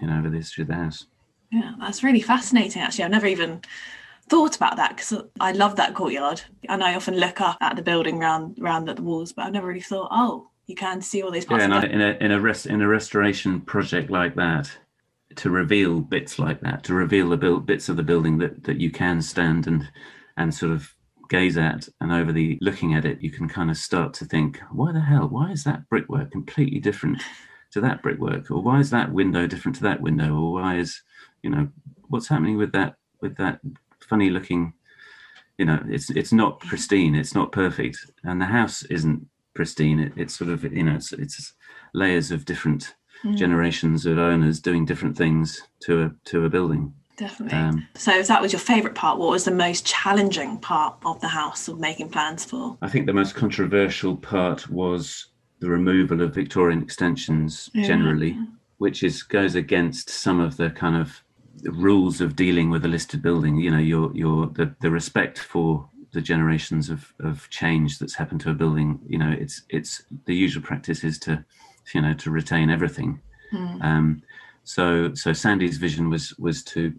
you 0.01 0.07
know 0.07 0.19
over 0.19 0.31
the 0.31 0.37
history 0.37 0.63
of 0.63 0.69
the 0.69 0.75
house. 0.75 1.07
Yeah, 1.51 1.73
that's 1.81 2.03
really 2.03 2.21
fascinating. 2.21 2.83
Actually, 2.83 3.05
I've 3.05 3.11
never 3.11 3.27
even 3.27 3.63
thought 4.29 4.57
about 4.57 4.77
that 4.77 4.91
because 4.97 5.23
I 5.41 5.53
love 5.53 5.77
that 5.77 5.95
courtyard, 5.95 6.43
and 6.69 6.85
I 6.85 6.95
often 6.95 7.17
look 7.17 7.41
up 7.41 7.57
at 7.61 7.77
the 7.77 7.83
building 7.83 8.19
round 8.19 8.59
round 8.59 8.89
at 8.89 8.97
the 8.97 9.03
walls, 9.03 9.33
but 9.33 9.47
I've 9.47 9.53
never 9.53 9.69
really 9.69 9.81
thought, 9.81 10.09
oh, 10.11 10.51
you 10.69 10.75
can 10.75 11.01
see 11.01 11.23
all 11.23 11.31
these 11.31 11.47
parts. 11.47 11.67
Yeah, 11.67 11.81
and 11.81 11.93
in 11.93 12.01
a 12.01 12.17
in 12.21 12.31
a 12.31 12.41
rest 12.41 12.67
in 12.67 12.81
a 12.83 12.89
restoration 12.89 13.61
project 13.63 14.11
like 14.11 14.37
that, 14.37 14.71
to 15.37 15.51
reveal 15.51 16.01
bits 16.01 16.39
like 16.39 16.61
that, 16.61 16.85
to 16.85 16.95
reveal 16.95 17.31
the 17.31 17.37
build, 17.39 17.67
bits 17.67 17.89
of 17.89 17.97
the 17.97 18.03
building 18.03 18.39
that 18.39 18.63
that 18.65 18.79
you 18.79 18.91
can 18.91 19.21
stand 19.23 19.67
and 19.67 19.91
and 20.37 20.55
sort 20.55 20.71
of 20.71 20.95
gaze 21.31 21.57
at, 21.57 21.89
and 22.01 22.13
over 22.13 22.33
the 22.33 22.59
looking 22.61 22.95
at 22.95 23.07
it, 23.07 23.21
you 23.23 23.31
can 23.31 23.49
kind 23.49 23.71
of 23.71 23.77
start 23.77 24.15
to 24.15 24.25
think, 24.25 24.61
why 24.71 24.93
the 24.93 25.01
hell? 25.01 25.27
Why 25.27 25.51
is 25.51 25.65
that 25.65 25.89
brickwork 25.89 26.31
completely 26.31 26.81
different 26.81 27.23
to 27.73 27.81
that 27.81 28.03
brickwork, 28.03 28.51
or 28.51 28.63
why 28.63 28.79
is 28.79 28.91
that 28.91 29.13
window 29.13 29.47
different 29.47 29.77
to 29.77 29.83
that 29.85 30.03
window, 30.03 30.35
or 30.35 30.53
why 30.53 30.77
is 30.77 31.03
you 31.43 31.49
know 31.49 31.69
what's 32.09 32.29
happening 32.29 32.59
with 32.59 32.73
that 32.73 32.97
with 33.23 33.37
that 33.39 33.61
funny 34.01 34.29
looking 34.29 34.75
you 35.57 35.65
know 35.65 35.83
it's 35.89 36.11
it's 36.11 36.33
not 36.33 36.61
pristine 36.61 37.15
it's 37.15 37.35
not 37.35 37.53
perfect 37.53 37.99
and 38.23 38.41
the 38.41 38.47
house 38.47 38.85
isn't 38.85 39.27
pristine 39.59 39.99
it, 40.07 40.13
it's 40.23 40.35
sort 40.39 40.51
of 40.55 40.59
you 40.63 40.85
know 40.85 40.95
it's, 40.95 41.13
it's 41.25 41.53
layers 42.03 42.31
of 42.31 42.45
different 42.53 42.95
Mm, 43.25 43.37
generations 43.37 44.07
of 44.07 44.17
owners 44.17 44.61
doing 44.61 44.85
different 44.87 45.17
things 45.23 45.61
to 45.85 45.93
a 46.05 46.07
to 46.31 46.45
a 46.45 46.49
building 46.49 46.85
definitely. 47.17 47.59
um, 47.59 47.77
so, 47.97 48.13
if 48.17 48.29
that 48.29 48.41
was 48.41 48.53
your 48.53 48.61
favourite 48.61 48.95
part, 48.95 49.19
what 49.19 49.31
was 49.37 49.45
the 49.45 49.51
most 49.67 49.85
challenging 49.85 50.53
part 50.71 50.95
of 51.05 51.21
the 51.21 51.27
house 51.41 51.67
of 51.67 51.81
making 51.89 52.09
plans 52.11 52.45
for? 52.51 52.79
i 52.81 52.89
think 52.89 53.07
the 53.07 53.13
most 53.23 53.35
controversial 53.35 54.15
part 54.17 54.61
was 54.71 55.03
the 55.63 55.69
removal 55.79 56.23
of 56.23 56.33
victorian 56.43 56.81
extensions 56.81 57.69
Yeah. 57.75 57.89
generally 57.93 58.33
which 58.85 59.03
is 59.03 59.25
goes 59.25 59.55
against 59.65 60.07
some 60.25 60.39
of 60.47 60.57
the 60.61 60.71
kind 60.83 60.97
of 61.03 61.07
rules 61.89 62.21
of 62.21 62.37
dealing 62.45 62.71
with 62.71 62.85
a 62.85 62.89
listed 62.97 63.21
building 63.21 63.55
you 63.65 63.71
know 63.75 63.85
your 63.93 64.07
your 64.23 64.39
the, 64.59 64.67
the 64.81 64.91
respect 65.01 65.37
for 65.53 65.91
the 66.13 66.21
generations 66.21 66.91
of 66.91 67.13
of 67.21 67.49
change 67.51 67.99
that's 67.99 68.15
happened 68.15 68.41
to 68.41 68.51
a 68.51 68.55
building 68.55 68.99
you 69.07 69.19
know 69.19 69.35
it's 69.39 69.63
it's 69.69 70.03
the 70.27 70.35
usual 70.35 70.63
practice 70.63 71.05
is 71.05 71.19
to 71.19 71.45
you 71.95 72.03
know 72.03 72.15
to 72.15 72.31
retain 72.31 72.71
everything. 72.71 73.21
Mm, 73.53 73.83
um 73.83 74.23
so 74.65 75.15
so 75.15 75.33
sandy's 75.33 75.79
vision 75.79 76.11
was 76.11 76.37
was 76.39 76.63
to 76.63 76.93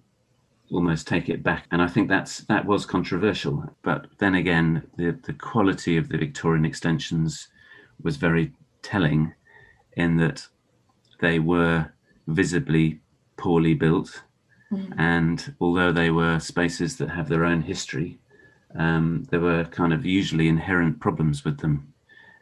almost 0.72 1.08
take 1.08 1.30
it 1.30 1.44
back 1.44 1.66
and 1.72 1.82
i 1.82 1.88
think 1.88 2.10
that's 2.10 2.40
that 2.42 2.66
was 2.66 2.86
controversial 2.86 3.64
but 3.84 4.08
then 4.18 4.34
again 4.34 4.82
the 4.98 5.12
the 5.24 5.34
quality 5.34 5.96
of 5.96 6.10
the 6.10 6.18
victorian 6.18 6.66
extensions 6.66 7.50
was 8.02 8.18
very 8.18 8.52
telling 8.82 9.32
in 9.98 10.18
that 10.18 10.48
they 11.22 11.38
were 11.38 11.92
visibly 12.28 13.00
poorly 13.38 13.76
built 13.76 14.24
mm, 14.72 14.92
and 14.98 15.54
although 15.60 15.92
they 15.92 16.10
were 16.10 16.40
spaces 16.40 16.98
that 16.98 17.10
have 17.10 17.30
their 17.30 17.46
own 17.46 17.62
history 17.62 18.18
um, 18.76 19.26
there 19.30 19.40
were 19.40 19.66
kind 19.66 19.94
of 19.94 20.06
usually 20.06 20.48
inherent 20.48 21.00
problems 21.00 21.44
with 21.44 21.60
them. 21.60 21.94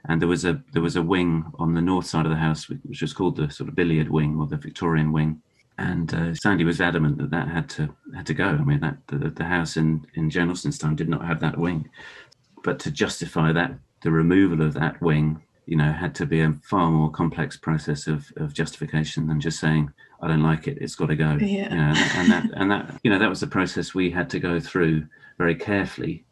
And 0.05 0.21
there 0.21 0.29
was 0.29 0.45
a 0.45 0.61
there 0.71 0.81
was 0.81 0.95
a 0.95 1.01
wing 1.01 1.45
on 1.59 1.73
the 1.73 1.81
north 1.81 2.05
side 2.05 2.25
of 2.25 2.31
the 2.31 2.37
house 2.37 2.69
which 2.69 3.01
was 3.01 3.13
called 3.13 3.35
the 3.35 3.49
sort 3.49 3.69
of 3.69 3.75
billiard 3.75 4.09
wing 4.09 4.37
or 4.39 4.47
the 4.47 4.57
victorian 4.57 5.11
wing. 5.11 5.41
And 5.77 6.13
uh, 6.13 6.33
sandy 6.33 6.63
was 6.63 6.81
adamant 6.81 7.17
that 7.17 7.29
that 7.31 7.47
had 7.49 7.69
to 7.71 7.93
had 8.15 8.25
to 8.27 8.33
go. 8.33 8.45
I 8.45 8.63
mean 8.63 8.79
that 8.79 8.97
the, 9.07 9.29
the 9.29 9.43
house 9.43 9.77
in 9.77 10.05
in 10.15 10.29
jane 10.29 10.49
austen's 10.49 10.77
time 10.77 10.95
did 10.95 11.09
not 11.09 11.25
have 11.25 11.39
that 11.41 11.57
wing. 11.57 11.89
But 12.63 12.79
to 12.79 12.91
justify 12.91 13.51
that 13.51 13.73
the 14.01 14.11
removal 14.11 14.65
of 14.65 14.73
that 14.75 15.01
wing 15.01 15.41
you 15.65 15.75
know 15.75 15.91
had 15.91 16.15
to 16.15 16.25
be 16.25 16.41
a 16.41 16.53
far 16.63 16.89
more 16.89 17.11
complex 17.11 17.57
process 17.57 18.07
of, 18.07 18.31
of 18.37 18.53
justification 18.53 19.27
than 19.27 19.41
just 19.41 19.59
saying 19.59 19.91
i 20.21 20.27
don't 20.27 20.43
like 20.43 20.67
it. 20.67 20.77
It's 20.81 20.95
got 20.95 21.07
to 21.07 21.15
go. 21.15 21.37
Yeah. 21.39 21.69
you 21.69 21.77
know, 21.77 21.93
and 22.15 22.31
that 22.31 22.49
and 22.55 22.71
that 22.71 22.99
you 23.03 23.11
know 23.11 23.19
that 23.19 23.29
was 23.29 23.39
the 23.39 23.47
process 23.47 23.93
we 23.93 24.09
had 24.09 24.29
to 24.31 24.39
go 24.39 24.59
through 24.59 25.07
very 25.37 25.55
carefully. 25.55 26.25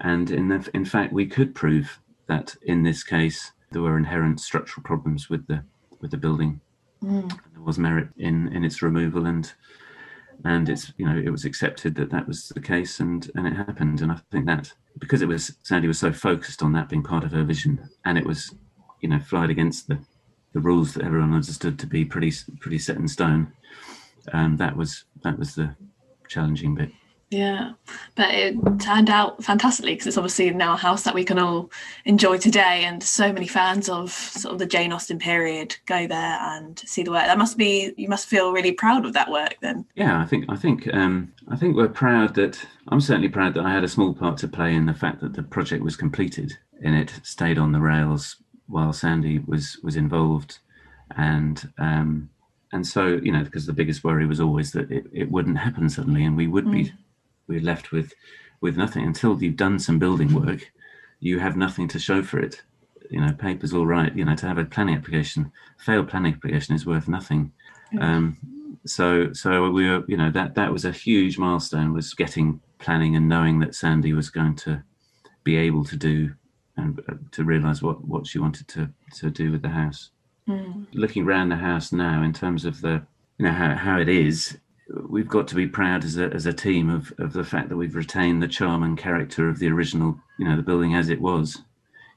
And 0.00 0.30
in 0.30 0.48
the, 0.48 0.68
in 0.74 0.84
fact 0.84 1.12
we 1.12 1.26
could 1.26 1.54
prove 1.54 1.98
that 2.26 2.54
in 2.62 2.82
this 2.82 3.02
case 3.02 3.52
there 3.70 3.82
were 3.82 3.96
inherent 3.96 4.40
structural 4.40 4.84
problems 4.84 5.28
with 5.28 5.46
the 5.46 5.64
with 6.00 6.10
the 6.10 6.16
building. 6.16 6.60
Mm. 7.02 7.28
there 7.52 7.62
was 7.62 7.78
merit 7.78 8.08
in 8.16 8.52
in 8.52 8.64
its 8.64 8.80
removal 8.80 9.26
and 9.26 9.52
and 10.44 10.68
it's 10.68 10.92
you 10.98 11.06
know 11.06 11.16
it 11.16 11.30
was 11.30 11.44
accepted 11.44 11.96
that 11.96 12.10
that 12.10 12.28
was 12.28 12.48
the 12.50 12.60
case 12.60 13.00
and 13.00 13.30
and 13.34 13.46
it 13.46 13.54
happened. 13.54 14.00
And 14.00 14.12
i 14.12 14.18
think 14.30 14.46
that 14.46 14.72
because 14.98 15.20
it 15.20 15.28
was 15.28 15.56
sandy 15.62 15.88
was 15.88 15.98
so 15.98 16.12
focused 16.12 16.62
on 16.62 16.72
that 16.74 16.88
being 16.88 17.02
part 17.02 17.24
of 17.24 17.32
her 17.32 17.42
vision 17.42 17.88
and 18.04 18.18
it 18.18 18.26
was 18.26 18.54
you 19.00 19.08
know 19.08 19.18
flied 19.18 19.50
against 19.50 19.88
the 19.88 19.98
the 20.52 20.60
rules 20.60 20.94
that 20.94 21.04
everyone 21.04 21.34
understood 21.34 21.78
to 21.78 21.86
be 21.86 22.04
pretty 22.04 22.32
pretty 22.60 22.78
set 22.78 22.96
in 22.96 23.08
stone 23.08 23.52
And 24.32 24.58
that 24.58 24.76
was 24.76 25.04
that 25.22 25.38
was 25.38 25.54
the 25.54 25.74
challenging 26.28 26.74
bit 26.74 26.90
Yeah, 27.30 27.72
but 28.14 28.34
it 28.34 28.56
turned 28.78 29.08
out 29.08 29.42
fantastically 29.42 29.94
because 29.94 30.06
it's 30.06 30.18
obviously 30.18 30.50
now 30.50 30.74
a 30.74 30.76
house 30.76 31.02
that 31.04 31.14
we 31.14 31.24
can 31.24 31.38
all 31.38 31.70
enjoy 32.04 32.36
today, 32.36 32.84
and 32.84 33.02
so 33.02 33.32
many 33.32 33.46
fans 33.46 33.88
of 33.88 34.10
sort 34.10 34.52
of 34.52 34.58
the 34.58 34.66
Jane 34.66 34.92
Austen 34.92 35.18
period 35.18 35.74
go 35.86 36.06
there 36.06 36.38
and 36.40 36.78
see 36.80 37.02
the 37.02 37.10
work. 37.10 37.24
That 37.24 37.38
must 37.38 37.56
be 37.56 37.94
you 37.96 38.08
must 38.08 38.26
feel 38.26 38.52
really 38.52 38.72
proud 38.72 39.06
of 39.06 39.14
that 39.14 39.30
work 39.30 39.56
then. 39.62 39.86
Yeah, 39.94 40.20
I 40.20 40.26
think 40.26 40.44
I 40.50 40.56
think 40.56 40.92
um, 40.92 41.32
I 41.48 41.56
think 41.56 41.74
we're 41.74 41.88
proud 41.88 42.34
that 42.34 42.62
I'm 42.88 43.00
certainly 43.00 43.30
proud 43.30 43.54
that 43.54 43.64
I 43.64 43.72
had 43.72 43.84
a 43.84 43.88
small 43.88 44.12
part 44.12 44.36
to 44.38 44.48
play 44.48 44.74
in 44.74 44.84
the 44.84 44.94
fact 44.94 45.20
that 45.22 45.32
the 45.32 45.42
project 45.42 45.82
was 45.82 45.96
completed 45.96 46.58
and 46.84 46.94
it 46.94 47.18
stayed 47.22 47.58
on 47.58 47.72
the 47.72 47.80
rails 47.80 48.41
while 48.72 48.92
Sandy 48.92 49.38
was 49.40 49.78
was 49.82 49.96
involved, 49.96 50.58
and 51.16 51.72
um, 51.78 52.30
and 52.72 52.86
so 52.86 53.20
you 53.22 53.32
know 53.32 53.44
because 53.44 53.66
the 53.66 53.72
biggest 53.72 54.02
worry 54.02 54.26
was 54.26 54.40
always 54.40 54.72
that 54.72 54.90
it, 54.90 55.06
it 55.12 55.30
wouldn't 55.30 55.58
happen 55.58 55.88
suddenly 55.88 56.24
and 56.24 56.36
we 56.36 56.46
would 56.46 56.70
be 56.70 56.92
we 57.46 57.60
left 57.60 57.92
with 57.92 58.12
with 58.60 58.76
nothing 58.76 59.04
until 59.04 59.40
you've 59.42 59.56
done 59.56 59.78
some 59.78 59.98
building 59.98 60.32
work, 60.34 60.72
you 61.20 61.38
have 61.38 61.56
nothing 61.56 61.88
to 61.88 61.98
show 61.98 62.22
for 62.22 62.38
it. 62.38 62.62
You 63.10 63.20
know, 63.20 63.32
paper's 63.32 63.74
all 63.74 63.86
right. 63.86 64.14
You 64.14 64.24
know, 64.24 64.36
to 64.36 64.46
have 64.46 64.58
a 64.58 64.64
planning 64.64 64.96
application, 64.96 65.52
failed 65.78 66.08
planning 66.08 66.34
application 66.34 66.74
is 66.74 66.86
worth 66.86 67.08
nothing. 67.08 67.52
Um, 68.00 68.38
so 68.84 69.32
so 69.32 69.70
we 69.70 69.88
were 69.88 70.04
you 70.08 70.16
know 70.16 70.30
that 70.30 70.54
that 70.54 70.72
was 70.72 70.84
a 70.84 70.92
huge 70.92 71.38
milestone 71.38 71.92
was 71.92 72.14
getting 72.14 72.60
planning 72.78 73.14
and 73.14 73.28
knowing 73.28 73.60
that 73.60 73.74
sandy 73.74 74.12
was 74.12 74.28
going 74.30 74.56
to 74.56 74.82
be 75.44 75.56
able 75.56 75.84
to 75.84 75.96
do 75.96 76.32
and 76.76 77.00
uh, 77.08 77.14
to 77.30 77.44
realize 77.44 77.82
what 77.82 78.04
what 78.04 78.26
she 78.26 78.38
wanted 78.38 78.66
to 78.68 78.88
to 79.14 79.30
do 79.30 79.52
with 79.52 79.62
the 79.62 79.68
house 79.68 80.10
Mm. 80.48 80.88
looking 80.92 81.22
around 81.24 81.50
the 81.50 81.56
house 81.56 81.92
now 81.92 82.20
in 82.24 82.32
terms 82.32 82.64
of 82.64 82.80
the 82.80 83.00
you 83.38 83.44
know 83.46 83.52
how, 83.52 83.76
how 83.76 84.00
it 84.00 84.08
is 84.08 84.58
we've 85.08 85.28
got 85.28 85.46
to 85.46 85.54
be 85.54 85.68
proud 85.68 86.04
as 86.04 86.18
a, 86.18 86.24
as 86.34 86.46
a 86.46 86.52
team 86.52 86.90
of, 86.90 87.12
of 87.20 87.32
the 87.32 87.44
fact 87.44 87.68
that 87.68 87.76
we've 87.76 87.94
retained 87.94 88.42
the 88.42 88.48
charm 88.48 88.82
and 88.82 88.98
character 88.98 89.48
of 89.48 89.60
the 89.60 89.68
original 89.68 90.18
you 90.40 90.44
know 90.44 90.56
the 90.56 90.62
building 90.62 90.96
as 90.96 91.10
it 91.10 91.20
was 91.20 91.62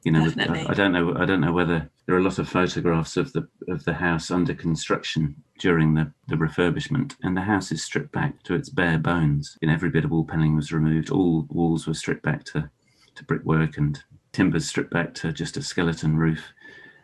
you 0.04 0.12
know. 0.12 0.26
I, 0.40 0.66
I 0.70 0.74
don't 0.74 0.92
know 0.92 1.16
i 1.18 1.24
don't 1.26 1.40
know 1.40 1.54
whether 1.54 1.88
there 2.08 2.16
are 2.16 2.20
a 2.20 2.24
lot 2.24 2.40
of 2.40 2.50
photographs 2.50 3.16
of 3.16 3.32
the 3.34 3.48
of 3.68 3.84
the 3.86 3.94
house 3.94 4.32
under 4.32 4.56
construction 4.56 5.36
during 5.60 5.94
the 5.94 6.12
the 6.28 6.36
refurbishment 6.36 7.14
and 7.22 7.38
the 7.38 7.42
house 7.42 7.72
is 7.72 7.84
stripped 7.84 8.12
back 8.12 8.42
to 8.46 8.56
its 8.56 8.70
bare 8.70 8.98
bones 8.98 9.56
you 9.62 9.68
know 9.68 9.74
every 9.76 9.92
bit 9.92 10.04
of 10.04 10.10
wall 10.10 10.26
paneling 10.26 10.56
was 10.56 10.72
removed 10.74 11.12
all 11.12 11.46
walls 11.50 11.86
were 11.86 11.94
stripped 11.94 12.24
back 12.24 12.44
to 12.46 12.68
to 13.14 13.24
brickwork 13.26 13.78
and 13.78 14.04
timbers 14.36 14.68
stripped 14.68 14.92
back 14.92 15.14
to 15.14 15.32
just 15.32 15.56
a 15.56 15.62
skeleton 15.62 16.18
roof 16.18 16.52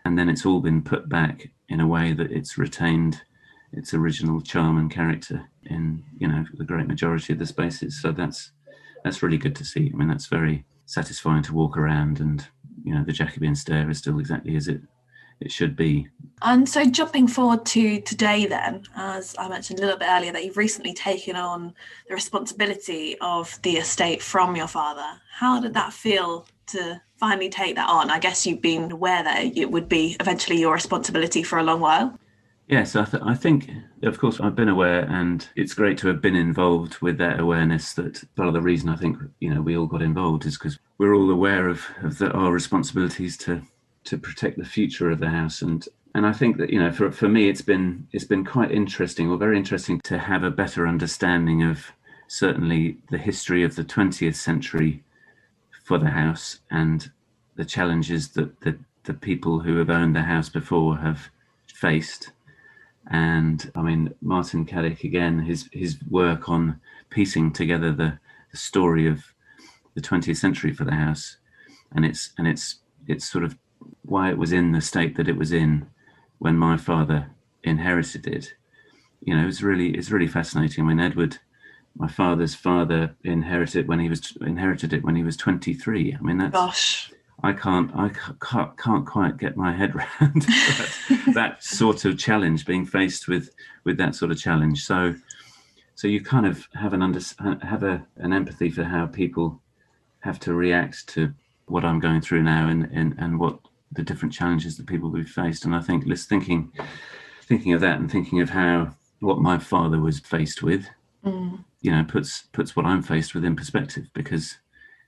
and 0.04 0.20
then 0.20 0.28
it's 0.28 0.46
all 0.46 0.60
been 0.60 0.82
put 0.82 1.08
back 1.08 1.48
in 1.70 1.80
a 1.80 1.88
way 1.88 2.12
that 2.12 2.30
it's 2.30 2.58
retained 2.58 3.22
its 3.72 3.94
original 3.94 4.42
charm 4.42 4.78
and 4.78 4.92
character 4.92 5.50
in 5.64 6.04
you 6.18 6.28
know 6.28 6.44
the 6.56 6.66
great 6.66 6.88
majority 6.88 7.32
of 7.32 7.40
the 7.40 7.46
spaces 7.46 8.02
so 8.02 8.12
that's 8.12 8.52
that's 9.06 9.24
really 9.24 9.38
good 9.38 9.56
to 9.56 9.64
see 9.64 9.90
i 9.94 9.96
mean 9.96 10.10
that's 10.10 10.26
very 10.26 10.66
satisfying 10.88 11.42
to 11.42 11.54
walk 11.54 11.78
around 11.78 12.20
and 12.20 12.50
you 12.84 12.94
know 12.94 13.02
the 13.06 13.14
jacobean 13.14 13.56
stair 13.56 13.90
is 13.90 14.00
still 14.00 14.20
exactly 14.20 14.58
as 14.58 14.68
it 14.68 14.82
it 15.40 15.54
should 15.54 15.76
be 15.76 16.10
And 16.44 16.70
so, 16.70 16.86
jumping 16.86 17.28
forward 17.28 17.66
to 17.68 18.00
today, 18.02 18.46
then, 18.46 18.84
as 18.96 19.36
I 19.40 19.48
mentioned 19.48 19.80
a 19.80 19.82
little 19.82 19.98
bit 19.98 20.08
earlier, 20.08 20.32
that 20.32 20.46
you've 20.46 20.58
recently 20.58 20.94
taken 20.94 21.36
on 21.36 21.74
the 22.08 22.14
responsibility 22.14 23.18
of 23.22 23.60
the 23.64 23.78
estate 23.78 24.22
from 24.22 24.56
your 24.56 24.68
father. 24.68 25.20
How 25.32 25.60
did 25.60 25.74
that 25.74 25.94
feel 25.94 26.46
to 26.68 27.02
finally 27.22 27.50
take 27.50 27.76
that 27.76 27.88
on? 27.88 28.10
I 28.10 28.20
guess 28.20 28.46
you've 28.46 28.62
been 28.62 28.92
aware 28.92 29.24
that 29.24 29.56
it 29.56 29.72
would 29.72 29.88
be 29.88 30.18
eventually 30.20 30.60
your 30.60 30.74
responsibility 30.74 31.44
for 31.44 31.60
a 31.60 31.64
long 31.64 31.80
while. 31.80 32.18
Yes, 32.68 32.96
I, 32.96 33.06
th- 33.06 33.24
I 33.26 33.36
think, 33.36 33.70
of 34.04 34.18
course, 34.18 34.40
I've 34.40 34.56
been 34.56 34.70
aware, 34.70 35.02
and 35.02 35.48
it's 35.56 35.74
great 35.74 35.98
to 36.00 36.08
have 36.08 36.22
been 36.22 36.36
involved 36.36 36.98
with 37.00 37.18
that 37.20 37.40
awareness. 37.40 37.94
That 37.94 38.24
part 38.36 38.48
of 38.48 38.54
the 38.54 38.62
reason 38.62 38.90
I 38.90 38.96
think 38.96 39.18
you 39.40 39.54
know 39.54 39.62
we 39.62 39.78
all 39.78 39.86
got 39.86 40.02
involved 40.02 40.46
is 40.46 40.58
because 40.58 40.80
we're 40.98 41.14
all 41.14 41.30
aware 41.30 41.68
of, 41.70 41.86
of 42.02 42.18
the, 42.18 42.32
our 42.32 42.52
responsibilities 42.52 43.38
to 43.40 43.62
to 44.06 44.18
protect 44.18 44.58
the 44.58 44.66
future 44.66 45.12
of 45.12 45.20
the 45.20 45.30
house, 45.30 45.62
and 45.62 45.86
and 46.16 46.26
I 46.26 46.32
think 46.32 46.58
that 46.58 46.70
you 46.70 46.80
know 46.80 46.92
for 46.92 47.12
for 47.12 47.28
me 47.28 47.50
it's 47.50 47.62
been 47.62 48.08
it's 48.14 48.24
been 48.24 48.46
quite 48.46 48.72
interesting 48.72 49.30
or 49.30 49.38
very 49.38 49.58
interesting 49.58 50.00
to 50.06 50.18
have 50.18 50.44
a 50.44 50.50
better 50.50 50.88
understanding 50.88 51.64
of 51.64 51.92
certainly 52.28 52.98
the 53.10 53.18
history 53.18 53.66
of 53.66 53.76
the 53.76 53.84
20th 53.84 54.36
century 54.36 55.04
for 55.92 55.98
the 55.98 56.10
house 56.10 56.60
and 56.70 57.12
the 57.58 57.66
challenges 57.66 58.30
that 58.30 58.62
that 58.62 58.80
the 59.04 59.14
people 59.14 59.60
who 59.60 59.76
have 59.76 59.90
owned 59.90 60.16
the 60.16 60.22
house 60.22 60.48
before 60.48 60.96
have 60.96 61.30
faced. 61.68 62.32
And 63.08 63.70
I 63.76 63.82
mean, 63.82 64.14
Martin 64.22 64.66
Caddick 64.66 65.04
again, 65.04 65.40
his 65.40 65.68
his 65.74 65.98
work 66.10 66.48
on 66.48 66.80
piecing 67.10 67.52
together 67.52 67.92
the, 67.92 68.18
the 68.52 68.58
story 68.58 69.06
of 69.06 69.34
the 69.96 70.02
20th 70.02 70.38
century 70.38 70.74
for 70.74 70.86
the 70.86 70.96
house, 70.96 71.36
and 71.94 72.06
it's 72.06 72.32
and 72.38 72.48
it's 72.48 72.78
it's 73.06 73.30
sort 73.30 73.44
of 73.44 73.58
why 74.04 74.30
it 74.30 74.38
was 74.38 74.54
in 74.54 74.72
the 74.72 74.80
state 74.80 75.18
that 75.18 75.28
it 75.28 75.36
was 75.36 75.52
in 75.52 75.88
when 76.40 76.56
my 76.56 76.78
father 76.78 77.32
inherited 77.64 78.28
it. 78.28 78.54
You 79.20 79.36
know, 79.36 79.46
it's 79.46 79.62
really 79.62 79.90
it's 79.90 80.10
really 80.10 80.28
fascinating. 80.28 80.86
I 80.86 80.88
mean, 80.88 81.02
Edward, 81.02 81.40
my 81.98 82.08
father's 82.08 82.56
father, 82.56 83.16
inherited 83.24 83.88
when 83.88 84.00
he 84.00 84.10
was 84.10 84.36
inherited 84.42 84.94
it 84.94 85.04
when 85.04 85.16
he 85.16 85.24
was 85.24 85.38
23. 85.38 86.16
I 86.18 86.22
mean, 86.22 86.38
that's 86.38 86.54
Gosh. 86.54 87.12
I 87.44 87.54
can't 87.54 87.92
I 87.96 88.12
can't 88.42 88.78
can't 88.78 89.06
quite 89.06 89.38
get 89.38 89.58
my 89.58 89.74
head 89.74 89.96
around 89.96 90.42
that, 90.44 91.32
that 91.34 91.64
sort 91.64 92.06
of 92.06 92.18
challenge, 92.18 92.66
being 92.66 92.86
faced 92.86 93.28
with 93.28 93.54
with 93.84 93.98
that 93.98 94.16
sort 94.16 94.32
of 94.32 94.40
challenge. 94.40 94.84
So 94.84 95.16
so 95.96 96.08
you 96.08 96.22
kind 96.22 96.46
of 96.46 96.68
have 96.76 96.94
an 96.94 97.02
under 97.02 97.20
have 97.62 97.84
a 97.84 98.06
an 98.18 98.34
empathy 98.34 98.70
for 98.70 98.84
how 98.84 99.08
people 99.08 99.62
have 100.22 100.40
to 100.42 100.54
react 100.54 101.08
to 101.10 101.34
what 101.66 101.84
I'm 101.84 102.00
going 102.00 102.22
through 102.22 102.44
now 102.44 102.68
and 102.70 102.90
and, 102.94 103.16
and 103.18 103.40
what 103.40 103.60
the 103.92 104.04
different 104.04 104.34
challenges 104.34 104.78
that 104.78 104.88
people 104.88 105.10
will 105.10 105.20
be 105.20 105.26
faced. 105.26 105.66
And 105.66 105.76
I 105.76 105.82
think 105.82 106.08
just 106.08 106.30
thinking 106.30 106.72
thinking 107.44 107.74
of 107.74 107.82
that 107.82 108.00
and 108.00 108.10
thinking 108.10 108.40
of 108.40 108.50
how 108.50 108.96
what 109.20 109.40
my 109.40 109.60
father 109.60 110.00
was 110.00 110.20
faced 110.20 110.64
with, 110.64 110.88
Mm. 111.26 111.64
You 111.82 111.92
know, 111.92 112.04
puts 112.04 112.44
puts 112.54 112.76
what 112.76 112.86
I'm 112.86 113.02
faced 113.02 113.34
with 113.34 113.44
in 113.44 113.56
perspective 113.56 114.06
because 114.14 114.58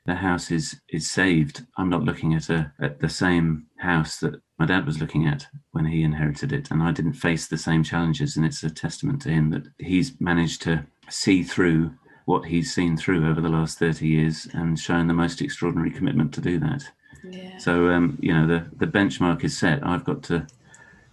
the 0.06 0.16
house 0.16 0.52
is 0.52 0.82
is 0.90 1.10
saved. 1.10 1.66
I'm 1.78 1.90
not 1.90 2.04
looking 2.04 2.34
at 2.34 2.50
a 2.50 2.74
at 2.82 3.00
the 3.00 3.10
same 3.10 3.68
house 3.78 4.20
that 4.20 4.42
my 4.60 4.66
dad 4.66 4.86
was 4.86 5.00
looking 5.00 5.28
at 5.28 5.48
when 5.72 5.86
he 5.86 6.04
inherited 6.04 6.52
it, 6.52 6.72
and 6.72 6.84
I 6.84 6.92
didn't 6.92 7.14
face 7.14 7.48
the 7.48 7.58
same 7.58 7.84
challenges. 7.84 8.36
And 8.36 8.46
it's 8.46 8.64
a 8.64 8.70
testament 8.70 9.22
to 9.24 9.30
him 9.30 9.52
that 9.52 9.68
he's 9.78 10.20
managed 10.20 10.62
to 10.64 10.86
see 11.10 11.44
through 11.44 11.94
what 12.26 12.46
he's 12.46 12.74
seen 12.74 12.96
through 12.98 13.30
over 13.30 13.42
the 13.42 13.50
last 13.50 13.80
30 13.80 14.08
years 14.08 14.48
and 14.54 14.80
shown 14.80 15.08
the 15.08 15.14
most 15.14 15.42
extraordinary 15.42 15.92
commitment 15.92 16.34
to 16.34 16.42
do 16.42 16.58
that. 16.60 16.84
Yeah. 17.24 17.58
So 17.58 17.90
um, 17.90 18.18
you 18.22 18.34
know 18.34 18.48
the 18.48 18.70
the 18.78 18.92
benchmark 18.92 19.44
is 19.44 19.58
set. 19.58 19.86
I've 19.86 20.04
got 20.04 20.24
to 20.24 20.48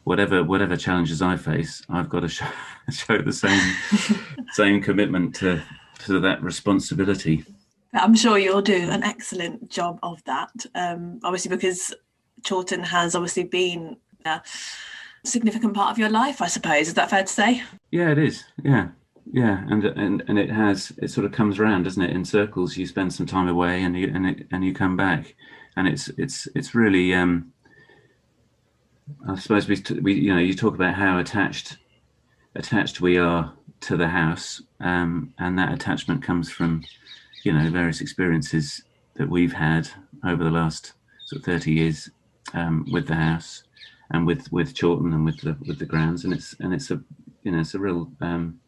whatever 0.04 0.42
whatever 0.44 0.76
challenges 0.76 1.22
I 1.22 1.36
face, 1.36 1.82
I've 1.88 2.08
got 2.08 2.20
to 2.20 2.28
show, 2.28 2.46
show 2.90 3.18
the 3.18 3.32
same 3.32 3.74
same 4.52 4.82
commitment 4.82 5.34
to 5.36 5.62
to 6.00 6.20
that 6.20 6.42
responsibility. 6.42 7.44
I'm 7.92 8.14
sure 8.14 8.38
you'll 8.38 8.62
do 8.62 8.88
an 8.90 9.02
excellent 9.02 9.68
job 9.68 9.98
of 10.02 10.22
that. 10.24 10.50
Um, 10.74 11.18
obviously, 11.24 11.50
because 11.50 11.92
Chawton 12.44 12.84
has 12.84 13.14
obviously 13.14 13.44
been 13.44 13.96
a 14.24 14.40
significant 15.24 15.74
part 15.74 15.90
of 15.90 15.98
your 15.98 16.08
life, 16.08 16.40
I 16.40 16.46
suppose. 16.46 16.88
Is 16.88 16.94
that 16.94 17.10
fair 17.10 17.22
to 17.22 17.28
say? 17.32 17.62
Yeah, 17.90 18.10
it 18.10 18.18
is. 18.18 18.44
Yeah, 18.62 18.88
yeah, 19.32 19.64
and 19.68 19.84
and 19.84 20.22
and 20.28 20.38
it 20.38 20.50
has. 20.50 20.92
It 21.02 21.10
sort 21.10 21.24
of 21.24 21.32
comes 21.32 21.58
around, 21.58 21.84
doesn't 21.84 22.02
it? 22.02 22.14
In 22.14 22.24
circles. 22.24 22.76
You 22.76 22.86
spend 22.86 23.12
some 23.12 23.26
time 23.26 23.48
away, 23.48 23.82
and 23.82 23.96
you 23.96 24.10
and 24.14 24.26
it, 24.26 24.46
and 24.52 24.64
you 24.64 24.72
come 24.72 24.96
back, 24.96 25.34
and 25.76 25.88
it's 25.88 26.08
it's 26.16 26.48
it's 26.54 26.74
really. 26.74 27.14
Um, 27.14 27.52
I 29.28 29.36
suppose 29.38 29.68
we 29.68 29.82
we 30.00 30.14
you 30.14 30.34
know 30.34 30.40
you 30.40 30.54
talk 30.54 30.74
about 30.74 30.94
how 30.94 31.18
attached 31.18 31.78
attached 32.54 33.00
we 33.00 33.16
are 33.18 33.52
to 33.80 33.96
the 33.96 34.08
house, 34.08 34.62
um, 34.80 35.32
and 35.38 35.58
that 35.58 35.72
attachment 35.72 36.22
comes 36.22 36.50
from 36.50 36.84
you 37.44 37.52
know 37.52 37.70
various 37.70 38.00
experiences 38.00 38.82
that 39.16 39.28
we've 39.28 39.52
had 39.52 39.88
over 40.24 40.44
the 40.44 40.50
last 40.50 40.92
sort 41.26 41.40
of 41.40 41.44
thirty 41.46 41.72
years 41.72 42.10
um, 42.54 42.86
with 42.90 43.06
the 43.06 43.14
house 43.14 43.64
and 44.10 44.26
with 44.26 44.50
with 44.52 44.74
Chawton 44.74 45.12
and 45.12 45.24
with 45.24 45.40
the 45.40 45.56
with 45.66 45.78
the 45.78 45.86
grounds, 45.86 46.24
and 46.24 46.32
it's 46.32 46.54
and 46.60 46.74
it's 46.74 46.90
a 46.90 47.00
you 47.42 47.52
know 47.52 47.60
it's 47.60 47.74
a 47.74 47.78
real 47.78 48.10
um, 48.20 48.60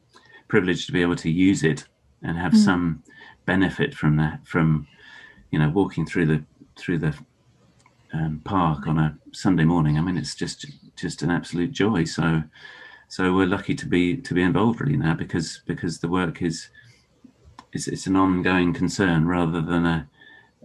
privilege 0.48 0.86
to 0.86 0.92
be 0.92 1.02
able 1.02 1.16
to 1.16 1.30
use 1.30 1.62
it 1.64 1.86
and 2.22 2.38
have 2.38 2.52
Mm. 2.52 2.64
some 2.64 3.02
benefit 3.46 3.94
from 3.94 4.16
that 4.16 4.46
from 4.46 4.86
you 5.50 5.58
know 5.58 5.68
walking 5.70 6.06
through 6.06 6.26
the 6.26 6.44
through 6.78 6.98
the 6.98 7.14
um, 8.12 8.40
park 8.44 8.86
on 8.86 8.98
a 8.98 9.16
Sunday 9.32 9.64
morning. 9.64 9.98
I 9.98 10.00
mean, 10.02 10.16
it's 10.16 10.34
just 10.34 10.66
just 10.96 11.22
an 11.22 11.30
absolute 11.30 11.72
joy. 11.72 12.04
So 12.04 12.42
so 13.08 13.34
we're 13.34 13.46
lucky 13.46 13.74
to 13.74 13.86
be 13.86 14.16
to 14.16 14.34
be 14.34 14.42
involved 14.42 14.80
really 14.80 14.96
now 14.96 15.14
because 15.14 15.62
because 15.66 15.98
the 15.98 16.08
work 16.08 16.42
is 16.42 16.68
it's 17.72 17.88
it's 17.88 18.06
an 18.06 18.16
ongoing 18.16 18.72
concern 18.72 19.26
rather 19.26 19.60
than 19.60 19.86
a 19.86 20.08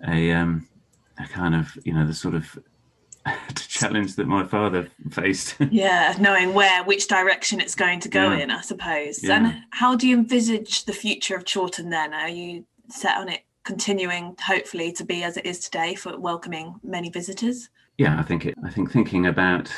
a 0.08 0.32
um 0.32 0.68
a 1.20 1.28
kind 1.28 1.56
of 1.56 1.78
you 1.84 1.94
know 1.94 2.06
the 2.06 2.14
sort 2.14 2.36
of 2.36 2.58
challenge 3.56 4.16
that 4.16 4.28
my 4.28 4.46
father 4.46 4.90
faced. 5.12 5.56
Yeah, 5.72 6.16
knowing 6.20 6.54
where, 6.54 6.84
which 6.84 7.08
direction 7.08 7.60
it's 7.60 7.76
going 7.76 8.00
to 8.02 8.10
go 8.10 8.32
Yeah. 8.32 8.44
in, 8.44 8.52
I 8.52 8.62
suppose. 8.62 9.22
Yeah. 9.24 9.36
And 9.38 9.64
how 9.72 9.96
do 9.96 10.08
you 10.08 10.18
envisage 10.18 10.86
the 10.86 10.94
future 10.94 11.36
of 11.36 11.44
Chawton 11.44 11.90
then? 11.90 12.14
Are 12.14 12.30
you 12.30 12.66
set 12.90 13.18
on 13.18 13.28
it 13.30 13.42
continuing, 13.68 14.34
hopefully, 14.44 14.94
to 14.94 15.04
be 15.04 15.24
as 15.24 15.36
it 15.36 15.46
is 15.46 15.60
today 15.60 15.94
for 15.94 16.18
welcoming 16.18 16.74
many 16.84 17.10
visitors? 17.10 17.70
Yeah, 17.98 18.18
I 18.18 18.24
think 18.24 18.46
it, 18.46 18.56
I 18.64 18.70
think 18.70 18.92
thinking 18.92 19.28
about 19.28 19.70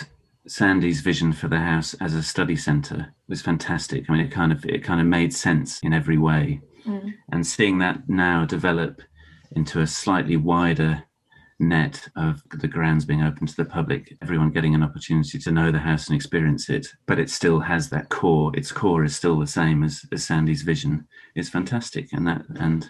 Sandy's 0.48 1.02
vision 1.02 1.34
for 1.34 1.48
the 1.48 1.58
house 1.58 1.96
as 1.96 2.14
a 2.14 2.22
study 2.22 2.56
centre 2.56 3.14
was 3.28 3.42
fantastic. 3.42 4.06
I 4.08 4.14
mean, 4.14 4.26
it 4.26 4.32
kind 4.32 4.52
of 4.52 4.64
it 4.66 4.84
kind 4.84 5.02
of 5.02 5.08
made 5.08 5.34
sense 5.34 5.80
in 5.82 5.92
every 5.94 6.18
way, 6.18 6.62
Mm. 6.86 7.14
and 7.34 7.46
seeing 7.46 7.80
that 7.80 8.08
now 8.08 8.46
develop 8.46 9.02
into 9.52 9.82
a 9.82 9.88
slightly 9.88 10.38
wider 10.38 11.04
net 11.60 12.08
of 12.16 12.42
the 12.62 12.70
grounds 12.70 13.04
being 13.06 13.22
open 13.22 13.46
to 13.46 13.56
the 13.58 13.66
public, 13.66 14.16
everyone 14.22 14.50
getting 14.50 14.74
an 14.76 14.84
opportunity 14.84 15.38
to 15.40 15.52
know 15.52 15.72
the 15.72 15.80
house 15.90 16.08
and 16.08 16.16
experience 16.16 16.70
it, 16.70 16.88
but 17.06 17.20
it 17.20 17.30
still 17.30 17.60
has 17.60 17.90
that 17.90 18.08
core. 18.08 18.50
Its 18.56 18.72
core 18.72 19.04
is 19.04 19.14
still 19.16 19.38
the 19.38 19.48
same 19.48 19.84
as, 19.84 20.06
as 20.14 20.24
Sandy's 20.24 20.62
vision. 20.62 21.06
It's 21.36 21.50
fantastic, 21.50 22.14
and 22.14 22.26
that 22.28 22.44
and 22.66 22.90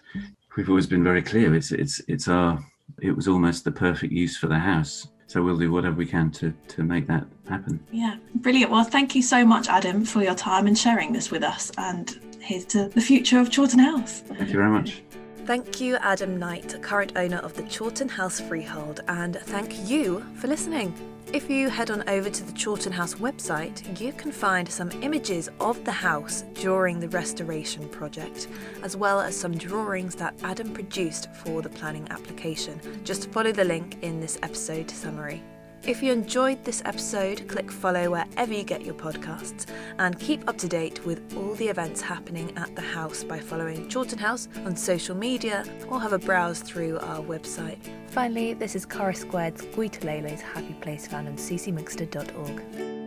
we've 0.55 0.69
always 0.69 0.88
been 0.88 1.03
very 1.03 1.21
clear. 1.21 1.55
It's 1.55 1.71
it's 1.71 2.01
it's 2.07 2.27
our 2.27 2.59
it 3.01 3.12
was 3.12 3.27
almost 3.27 3.63
the 3.63 3.71
perfect 3.71 4.13
use 4.13 4.38
for 4.38 4.47
the 4.47 4.59
house. 4.59 5.07
So 5.27 5.43
we'll 5.43 5.59
do 5.59 5.71
whatever 5.71 5.95
we 5.95 6.07
can 6.07 6.31
to 6.31 6.53
to 6.69 6.83
make 6.83 7.07
that 7.07 7.25
happen. 7.47 7.79
Yeah, 7.91 8.17
brilliant. 8.35 8.71
Well, 8.71 8.83
thank 8.83 9.15
you 9.15 9.21
so 9.21 9.45
much, 9.45 9.67
Adam, 9.67 10.03
for 10.03 10.23
your 10.23 10.35
time 10.35 10.65
and 10.67 10.77
sharing 10.77 11.13
this 11.13 11.29
with 11.29 11.43
us. 11.43 11.71
And 11.77 12.19
here's 12.39 12.65
to 12.65 12.89
the 12.89 13.01
future 13.01 13.39
of 13.39 13.51
Chawton 13.51 13.79
House. 13.79 14.21
Thank 14.21 14.49
you 14.49 14.57
very 14.57 14.71
much. 14.71 15.03
Thank 15.49 15.81
you, 15.81 15.95
Adam 15.95 16.38
Knight, 16.38 16.79
current 16.83 17.13
owner 17.15 17.38
of 17.38 17.55
the 17.55 17.63
Chawton 17.63 18.07
House 18.07 18.39
Freehold, 18.39 18.99
and 19.07 19.35
thank 19.35 19.89
you 19.89 20.23
for 20.35 20.45
listening. 20.47 20.93
If 21.33 21.49
you 21.49 21.69
head 21.69 21.89
on 21.89 22.07
over 22.07 22.29
to 22.29 22.43
the 22.43 22.51
Chawton 22.51 22.91
House 22.91 23.15
website, 23.15 23.99
you 23.99 24.13
can 24.13 24.31
find 24.31 24.69
some 24.69 24.91
images 25.01 25.49
of 25.59 25.83
the 25.85 25.91
house 25.91 26.43
during 26.53 26.99
the 26.99 27.09
restoration 27.09 27.89
project, 27.89 28.47
as 28.83 28.95
well 28.95 29.19
as 29.19 29.35
some 29.35 29.57
drawings 29.57 30.13
that 30.17 30.35
Adam 30.43 30.71
produced 30.71 31.33
for 31.33 31.63
the 31.63 31.69
planning 31.69 32.07
application. 32.12 32.79
Just 33.03 33.31
follow 33.31 33.51
the 33.51 33.65
link 33.65 33.97
in 34.03 34.19
this 34.21 34.38
episode 34.43 34.91
summary. 34.91 35.41
If 35.83 36.03
you 36.03 36.11
enjoyed 36.11 36.63
this 36.65 36.81
episode, 36.85 37.47
click 37.47 37.71
follow 37.71 38.11
wherever 38.11 38.53
you 38.53 38.63
get 38.63 38.83
your 38.83 38.93
podcasts 38.93 39.65
and 39.97 40.19
keep 40.19 40.47
up 40.47 40.57
to 40.57 40.67
date 40.67 41.05
with 41.05 41.21
all 41.35 41.55
the 41.55 41.67
events 41.67 42.01
happening 42.01 42.55
at 42.57 42.75
the 42.75 42.81
house 42.81 43.23
by 43.23 43.39
following 43.39 43.87
Chawton 43.89 44.19
House 44.19 44.49
on 44.65 44.75
social 44.75 45.15
media 45.15 45.63
or 45.87 45.99
have 45.99 46.13
a 46.13 46.19
browse 46.19 46.59
through 46.59 46.99
our 46.99 47.23
website. 47.23 47.79
Finally, 48.07 48.53
this 48.53 48.75
is 48.75 48.85
Kara 48.85 49.15
Square's 49.15 49.61
Guitalele's 49.61 50.41
Happy 50.41 50.73
Place 50.81 51.07
found 51.07 51.27
on 51.27 51.37
ccmixter.org. 51.37 52.98